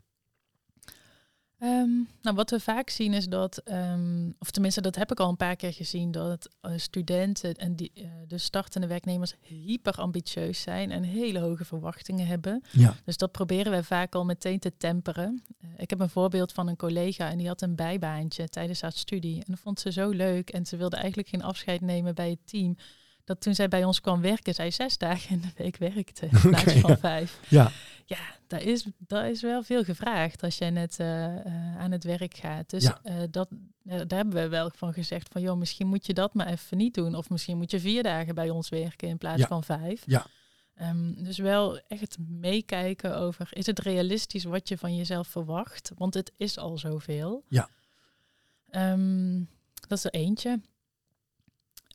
[1.60, 1.90] Ehm,
[2.22, 5.38] nou, wat we vaak zien is dat, ehm, of tenminste dat heb ik al een
[5.38, 10.92] paar keer gezien, dat eh, studenten en die, eh, de startende werknemers hyper ambitieus zijn
[10.92, 12.64] en hele hoge verwachtingen hebben.
[12.72, 12.96] Ja.
[13.06, 15.44] Dus dat proberen wij vaak al meteen te temperen.
[15.58, 18.92] Eh, ik heb een voorbeeld van een collega en die had een bijbaantje tijdens haar
[18.92, 19.36] studie.
[19.36, 22.48] En dat vond ze zo leuk en ze wilde eigenlijk geen afscheid nemen bij het
[22.48, 22.78] team.
[23.28, 26.40] Dat toen zij bij ons kwam werken, zij zes dagen in de week werkte in
[26.50, 26.98] plaats van ja.
[26.98, 27.40] vijf.
[27.50, 27.72] Ja,
[28.06, 28.18] Ja,
[28.48, 32.36] daar is, daar is wel veel gevraagd als jij net eh, eh, aan het werk
[32.36, 32.70] gaat.
[32.70, 33.00] Dus Ja.
[33.04, 33.50] eh, dat,
[33.84, 36.94] daar hebben we wel van gezegd van, joh, misschien moet je dat maar even niet
[36.94, 37.16] doen.
[37.16, 40.04] Of misschien moet je vier dagen bij ons werken in plaats van vijf.
[40.06, 40.26] Ja.
[40.76, 45.92] Ehm, dus wel echt meekijken over, is het realistisch wat je van jezelf verwacht?
[45.96, 47.44] Want het is al zoveel.
[47.48, 47.70] Ja.
[48.70, 49.44] Ehm,
[49.88, 50.62] dat is er eentje.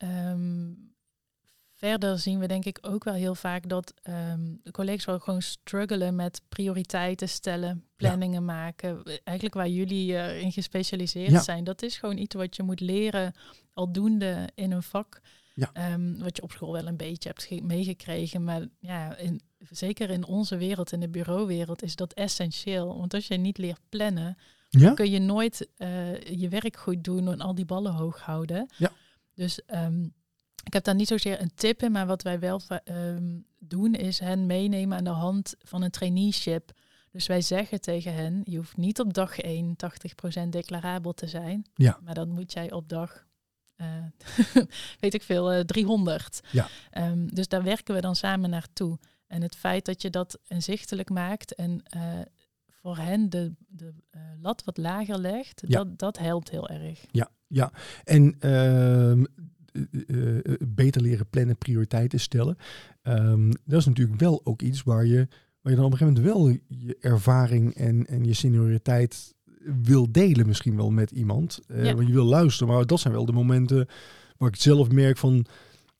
[0.02, 0.91] Um,
[1.82, 3.94] verder zien we denk ik ook wel heel vaak dat
[4.32, 9.02] um, collega's wel gewoon struggelen met prioriteiten stellen, planningen maken.
[9.24, 11.64] Eigenlijk waar jullie uh, in gespecialiseerd zijn.
[11.64, 13.34] Dat is gewoon iets wat je moet leren
[13.72, 15.20] aldoende in een vak.
[15.54, 15.92] Ja.
[15.92, 18.44] Um, wat je op school wel een beetje hebt meegekregen.
[18.44, 22.98] Maar ja, in, zeker in onze wereld, in de bureauwereld, is dat essentieel.
[22.98, 24.36] Want als je niet leert plannen,
[24.68, 24.94] ja?
[24.94, 28.68] kun je nooit uh, je werk goed doen en al die ballen hoog houden.
[28.76, 28.92] Ja.
[29.34, 30.14] Dus um,
[30.62, 34.18] ik heb daar niet zozeer een tip in, maar wat wij wel um, doen is
[34.18, 36.72] hen meenemen aan de hand van een traineeship.
[37.10, 39.76] Dus wij zeggen tegen hen, je hoeft niet op dag 1
[40.44, 41.98] 80% declarabel te zijn, ja.
[42.04, 43.26] maar dan moet jij op dag,
[43.76, 43.86] uh,
[45.00, 46.40] weet ik veel, uh, 300.
[46.50, 46.68] Ja.
[46.92, 48.98] Um, dus daar werken we dan samen naartoe.
[49.26, 52.02] En het feit dat je dat inzichtelijk maakt en uh,
[52.68, 53.94] voor hen de, de
[54.40, 55.78] lat wat lager legt, Ja.
[55.78, 57.04] dat, dat helpt heel erg.
[57.10, 57.72] Ja, ja.
[58.04, 58.36] En
[59.72, 62.56] uh, uh, beter leren plannen, prioriteiten stellen.
[63.02, 65.28] Um, dat is natuurlijk wel ook iets waar je,
[65.60, 69.34] waar je dan op een gegeven moment wel je ervaring en, en je senioriteit
[69.82, 71.60] wil delen misschien wel met iemand.
[71.68, 71.94] Uh, Ja.
[71.94, 73.86] Want je wil luisteren, maar dat zijn wel de momenten
[74.36, 75.46] waar ik zelf merk van...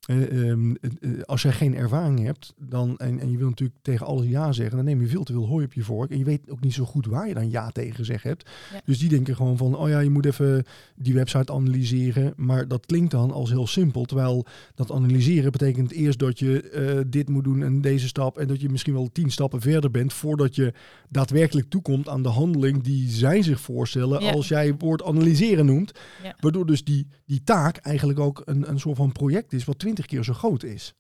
[0.03, 4.07] eh, ehm, eh, als jij geen ervaring hebt dan, en, en je wil natuurlijk tegen
[4.07, 6.11] alles ja zeggen, dan neem je veel te veel hooi op je vork.
[6.11, 8.51] En je weet ook niet zo goed waar je dan ja tegen gezegd hebt.
[8.73, 8.81] Ja.
[8.85, 10.65] Dus die denken gewoon van, oh ja, je moet even
[10.97, 12.33] die website analyseren.
[12.37, 14.05] Maar dat klinkt dan als heel simpel.
[14.05, 18.39] Terwijl dat analyseren betekent eerst dat je eh, dit moet doen en deze stap.
[18.39, 20.73] En dat je misschien wel tien stappen verder bent voordat je
[21.09, 24.33] daadwerkelijk toekomt aan de handeling die zij zich voorstellen Ja.
[24.33, 25.93] als jij het woord analyseren noemt.
[26.23, 26.37] Ja.
[26.41, 30.07] Waardoor dus die, die taak eigenlijk ook een, een soort van project is wat twintig
[30.07, 30.95] keer zo groot is.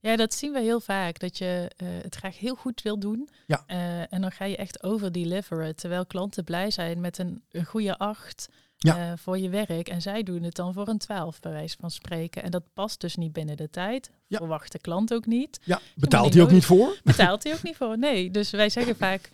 [0.00, 1.18] Ja, dat zien we heel vaak.
[1.18, 3.28] Dat je eh, het graag heel goed wil doen.
[3.46, 3.62] Ja.
[3.66, 5.76] Eh, en dan ga je echt over deliveren.
[5.76, 8.96] Terwijl klanten blij zijn met een, een goede acht Ja.
[9.12, 9.88] eh, voor je werk.
[9.88, 12.42] En zij doen het dan voor een twaalf, bij wijze van spreken.
[12.42, 14.10] En dat past dus niet binnen de tijd.
[14.26, 14.38] Ja.
[14.38, 15.60] Verwacht de klant ook niet.
[15.64, 16.98] Ja, betaalt hij ook niet voor?
[17.04, 17.98] Betaalt hij ook niet voor.
[17.98, 19.30] Nee, dus wij zeggen vaak...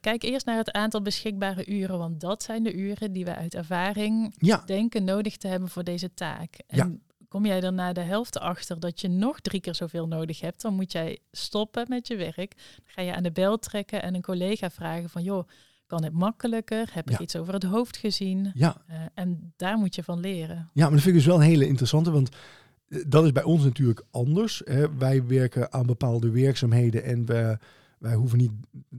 [0.00, 1.98] kijk eerst naar het aantal beschikbare uren.
[1.98, 5.84] Want dat zijn de uren die we uit ervaring Ja, denken nodig te hebben voor
[5.84, 6.54] deze taak.
[6.66, 6.90] En Ja.
[7.32, 10.62] Kom jij dan na de helft achter dat je nog drie keer zoveel nodig hebt,
[10.62, 12.36] dan moet jij stoppen met je werk.
[12.36, 15.48] Dan ga je aan de bel trekken en een collega vragen van joh,
[15.86, 16.88] kan het makkelijker?
[16.92, 17.20] Heb ik Ja.
[17.22, 18.50] iets over het hoofd gezien?
[18.54, 18.82] ja.
[18.86, 20.56] Eh, en daar moet je van leren.
[20.72, 22.28] Ja, maar dat vind ik dus wel een hele interessante, want
[22.88, 24.62] eh, dat is bij ons natuurlijk anders.
[24.64, 24.94] Hè.
[24.96, 27.58] Wij werken aan bepaalde werkzaamheden en wij,
[28.02, 28.50] wij hoeven niet,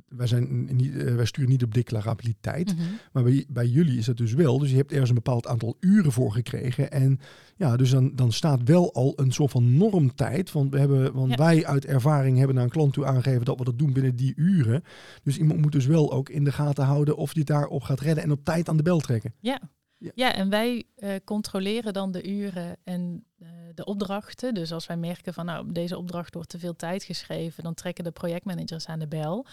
[0.07, 2.75] wij, zijn niet, eh, wij sturen niet op declarabiliteit.
[2.75, 2.85] Mhm.
[3.11, 4.59] Maar bij, bij jullie is dat dus wel.
[4.59, 6.91] Dus je hebt ergens een bepaald aantal uren voor gekregen.
[6.91, 7.19] En
[7.55, 10.51] ja, dus dan, dan staat wel al een soort van normtijd.
[10.51, 11.37] Want, we hebben, want Ja.
[11.37, 14.33] wij uit ervaring hebben naar een klant toe aangegeven dat we dat doen binnen die
[14.35, 14.83] uren.
[15.23, 18.23] Dus iemand moet dus wel ook in de gaten houden of het daarop gaat redden
[18.23, 19.33] en op tijd aan de bel trekken.
[19.39, 19.59] Ja.
[19.97, 20.11] Ja.
[20.15, 20.35] Ja.
[20.35, 24.53] en wij eh, controleren dan de uren en eh, de opdrachten.
[24.53, 28.03] Dus als wij merken van nou, deze opdracht wordt te veel tijd geschreven, dan trekken
[28.03, 29.45] de projectmanagers aan de bel.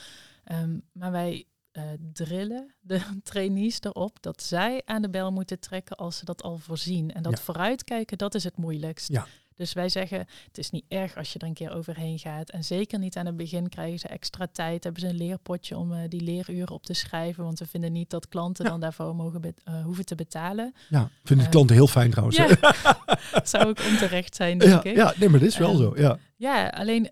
[0.44, 5.96] Ehm, maar wij eh, drillen de trainees erop dat zij aan de bel moeten trekken
[5.96, 7.12] als ze dat al voorzien.
[7.12, 7.44] En dat Ja.
[7.44, 9.08] vooruitkijken, dat is het moeilijkst.
[9.12, 9.26] Ja.
[9.60, 12.50] Dus wij zeggen, het is niet erg als je er een keer overheen gaat.
[12.50, 14.84] En zeker niet aan het begin krijgen ze extra tijd.
[14.84, 17.44] Hebben ze een leerpotje om eh, die leeruren op te schrijven.
[17.44, 18.70] Want we vinden niet dat klanten Ja.
[18.70, 20.72] dan daarvoor mogen eh, hoeven te betalen.
[20.88, 22.36] Ja, vinden de Eh, klanten heel fijn trouwens.
[22.38, 22.54] Ja, hè?
[23.32, 24.96] dat zou ook onterecht zijn, denk ja, ik.
[24.96, 25.92] ja, nee, maar dat is wel zo.
[25.96, 26.18] Ja.
[26.36, 27.10] Ja, alleen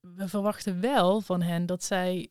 [0.00, 2.28] we verwachten wel van hen dat zij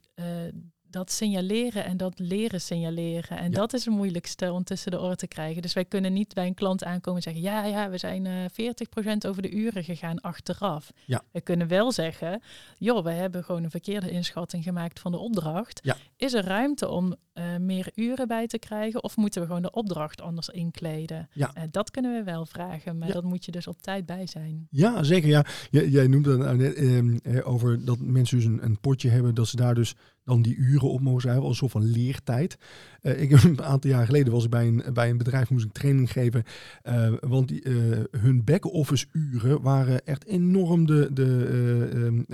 [0.90, 3.38] dat signaleren en dat leren signaleren.
[3.38, 3.58] En Ja.
[3.58, 5.62] dat is het moeilijkste om tussen de oren te krijgen.
[5.62, 8.34] Dus wij kunnen niet bij een klant aankomen en zeggen, ja, ja, we zijn eh
[8.52, 10.92] 40% over de uren gegaan achteraf.
[11.06, 11.22] Ja.
[11.32, 12.42] We kunnen wel zeggen,
[12.78, 15.80] joh, we hebben gewoon een verkeerde inschatting gemaakt van de opdracht.
[15.84, 15.96] Ja.
[16.16, 19.72] Is er ruimte om eh, meer uren bij te krijgen of moeten we gewoon de
[19.72, 21.30] opdracht anders inkleden?
[21.34, 21.52] Ja.
[21.54, 24.68] Eh, dat kunnen we wel vragen, maar dat moet je dus op tijd bij zijn.
[24.70, 25.30] Ja, zeker.
[25.30, 25.46] Ja.
[25.72, 29.36] Jij, jij noemde het nou ehm, eh, over dat mensen dus een, een potje hebben,
[29.36, 29.96] dat ze daar dus
[30.28, 32.58] dan die uren op mogen schrijven, als een soort van leertijd.
[33.02, 35.72] Eh, ik een aantal jaar geleden was ik bij een, bij een bedrijf, moest ik
[35.72, 36.44] training geven,
[36.82, 37.74] eh, want die, eh,
[38.22, 42.26] hun back-office uren waren echt enorm de, de,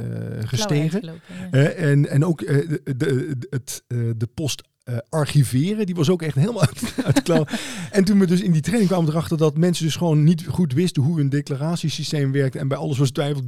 [0.45, 1.03] gestegen.
[1.51, 1.67] Ja.
[1.69, 3.83] En, en ook de, de, de- het,
[4.17, 7.45] de post eh, archiveren, die was ook echt helemaal uit, uit de klauw.
[7.91, 10.73] En toen we dus in die training kwamen erachter dat mensen dus gewoon niet goed
[10.73, 12.59] wisten hoe hun declaratiesysteem werkte.
[12.59, 13.41] En bij alles was twijfel,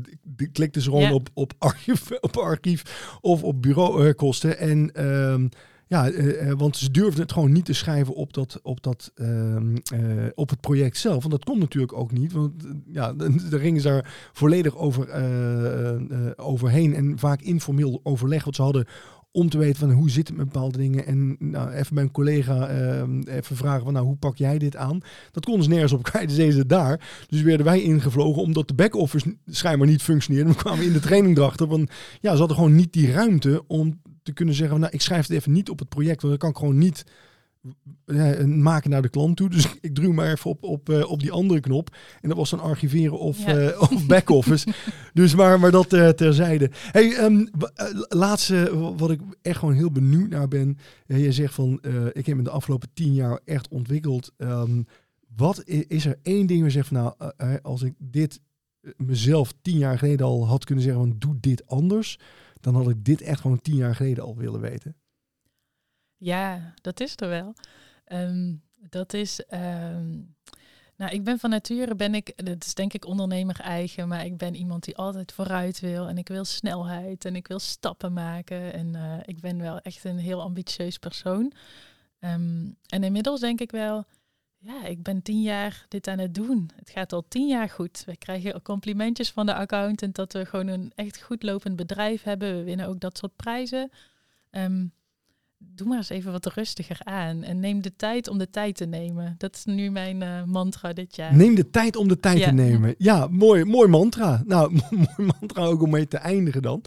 [0.51, 1.13] klikten ze gewoon Ja.
[1.13, 4.57] op, op, archief, op archief of op bureaukosten.
[4.57, 5.47] en ehm,
[5.87, 9.55] ja, uh, want ze durfden het gewoon niet te schrijven op, dat, op, dat, uh,
[10.35, 11.17] op het project zelf.
[11.19, 12.31] Want dat kon natuurlijk ook niet.
[12.33, 12.51] Want
[12.91, 13.13] ja,
[13.49, 15.07] daar gingen ze daar volledig over,
[16.35, 16.95] overheen.
[16.95, 18.43] En vaak informeel overleg.
[18.43, 18.87] Want ze hadden
[19.35, 21.05] om te weten van hoe zit het met bepaalde dingen.
[21.05, 24.99] En nou, even mijn collega uh, even vragen van nou, hoe pak jij dit aan?
[25.31, 27.25] Dat konden ze nergens op kwijt, dus ze daar.
[27.27, 30.49] Dus werden wij ingevlogen omdat de back-office schijnbaar niet functioneerde.
[30.49, 31.87] We kwamen in de training erachter van
[32.21, 35.37] ja, ze hadden gewoon niet die ruimte om te kunnen zeggen, nou, ik schrijf het
[35.37, 37.05] even niet op het project, want dan kan ik gewoon niet
[38.45, 39.49] maken naar de klant toe.
[39.49, 41.95] Dus ik druk maar even op, op, uh, op die andere knop.
[42.21, 43.61] En dat was dan archiveren of, ja.
[43.61, 44.67] uh, of back-office.
[45.13, 46.71] dus maar, maar dat uh, terzijde.
[46.73, 47.49] Hey, um,
[48.09, 50.77] laatste wat ik echt gewoon heel benieuwd naar ben.
[51.05, 51.81] je zegt van,
[52.13, 54.31] ik heb in de afgelopen tien jaar echt ontwikkeld.
[54.37, 54.85] Um,
[55.35, 58.39] wat is er één ding waar je zegt van, nou, als ik dit
[58.97, 62.19] mezelf tien jaar geleden al had kunnen zeggen van, doe dit anders.
[62.61, 64.95] Dan had ik dit echt gewoon tien jaar geleden al willen weten.
[66.17, 67.53] Ja, dat is er wel.
[68.07, 69.43] Um, dat is.
[69.53, 70.35] Um,
[70.97, 74.37] nou, ik ben van nature ben ik, dat is denk ik ondernemer eigen, maar ik
[74.37, 78.73] ben iemand die altijd vooruit wil en ik wil snelheid en ik wil stappen maken
[78.73, 81.53] en uh, ik ben wel echt een heel ambitieus persoon.
[82.19, 84.05] Um, en inmiddels denk ik wel,
[84.57, 86.69] ja, ik ben tien jaar dit aan het doen.
[86.75, 88.03] Het gaat al tien jaar goed.
[88.05, 92.57] We krijgen complimentjes van de accountant dat we gewoon een echt goed lopend bedrijf hebben.
[92.57, 93.91] We winnen ook dat soort prijzen.
[94.51, 94.93] Um,
[95.57, 97.43] doe maar eens even wat rustiger aan.
[97.43, 99.35] En neem de tijd om de tijd te nemen.
[99.37, 101.35] Dat is nu mijn uh, mantra dit jaar.
[101.35, 102.95] Neem de tijd om de tijd te nemen.
[102.97, 104.43] Ja, mooi, mooi mantra.
[104.45, 106.83] Nou, mooi mantra ook om mee te eindigen dan.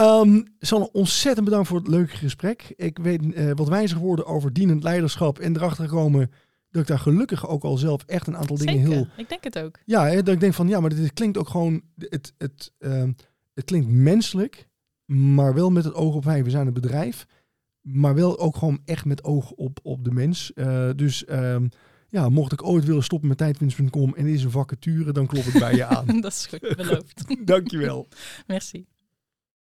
[0.00, 2.72] Um, Sanne, ontzettend bedankt voor het leuke gesprek.
[2.76, 5.38] Ik weet uh, wat wijzer geworden over dienend leiderschap.
[5.38, 6.30] En erachter gekomen
[6.70, 9.06] dat ik daar gelukkig ook al zelf echt een aantal dingen heel...
[9.16, 9.78] ik denk het ook.
[9.84, 11.82] Ja, hè, dat ik denk van ja, maar dit klinkt ook gewoon...
[11.98, 13.04] Het, het, uh,
[13.54, 14.68] het klinkt menselijk,
[15.04, 16.44] maar wel met het oog op wij.
[16.44, 17.26] We zijn een bedrijf
[17.82, 20.52] maar wel ook gewoon echt met oog op, op de mens.
[20.54, 21.68] Uh, dus um,
[22.08, 25.58] ja, mocht ik ooit willen stoppen met tijdwinst.com en is een vacature, dan klop ik
[25.58, 26.06] bij je aan.
[26.20, 27.46] dat is goed, beloofd.
[27.46, 28.08] Dankjewel.
[28.46, 28.84] Merci.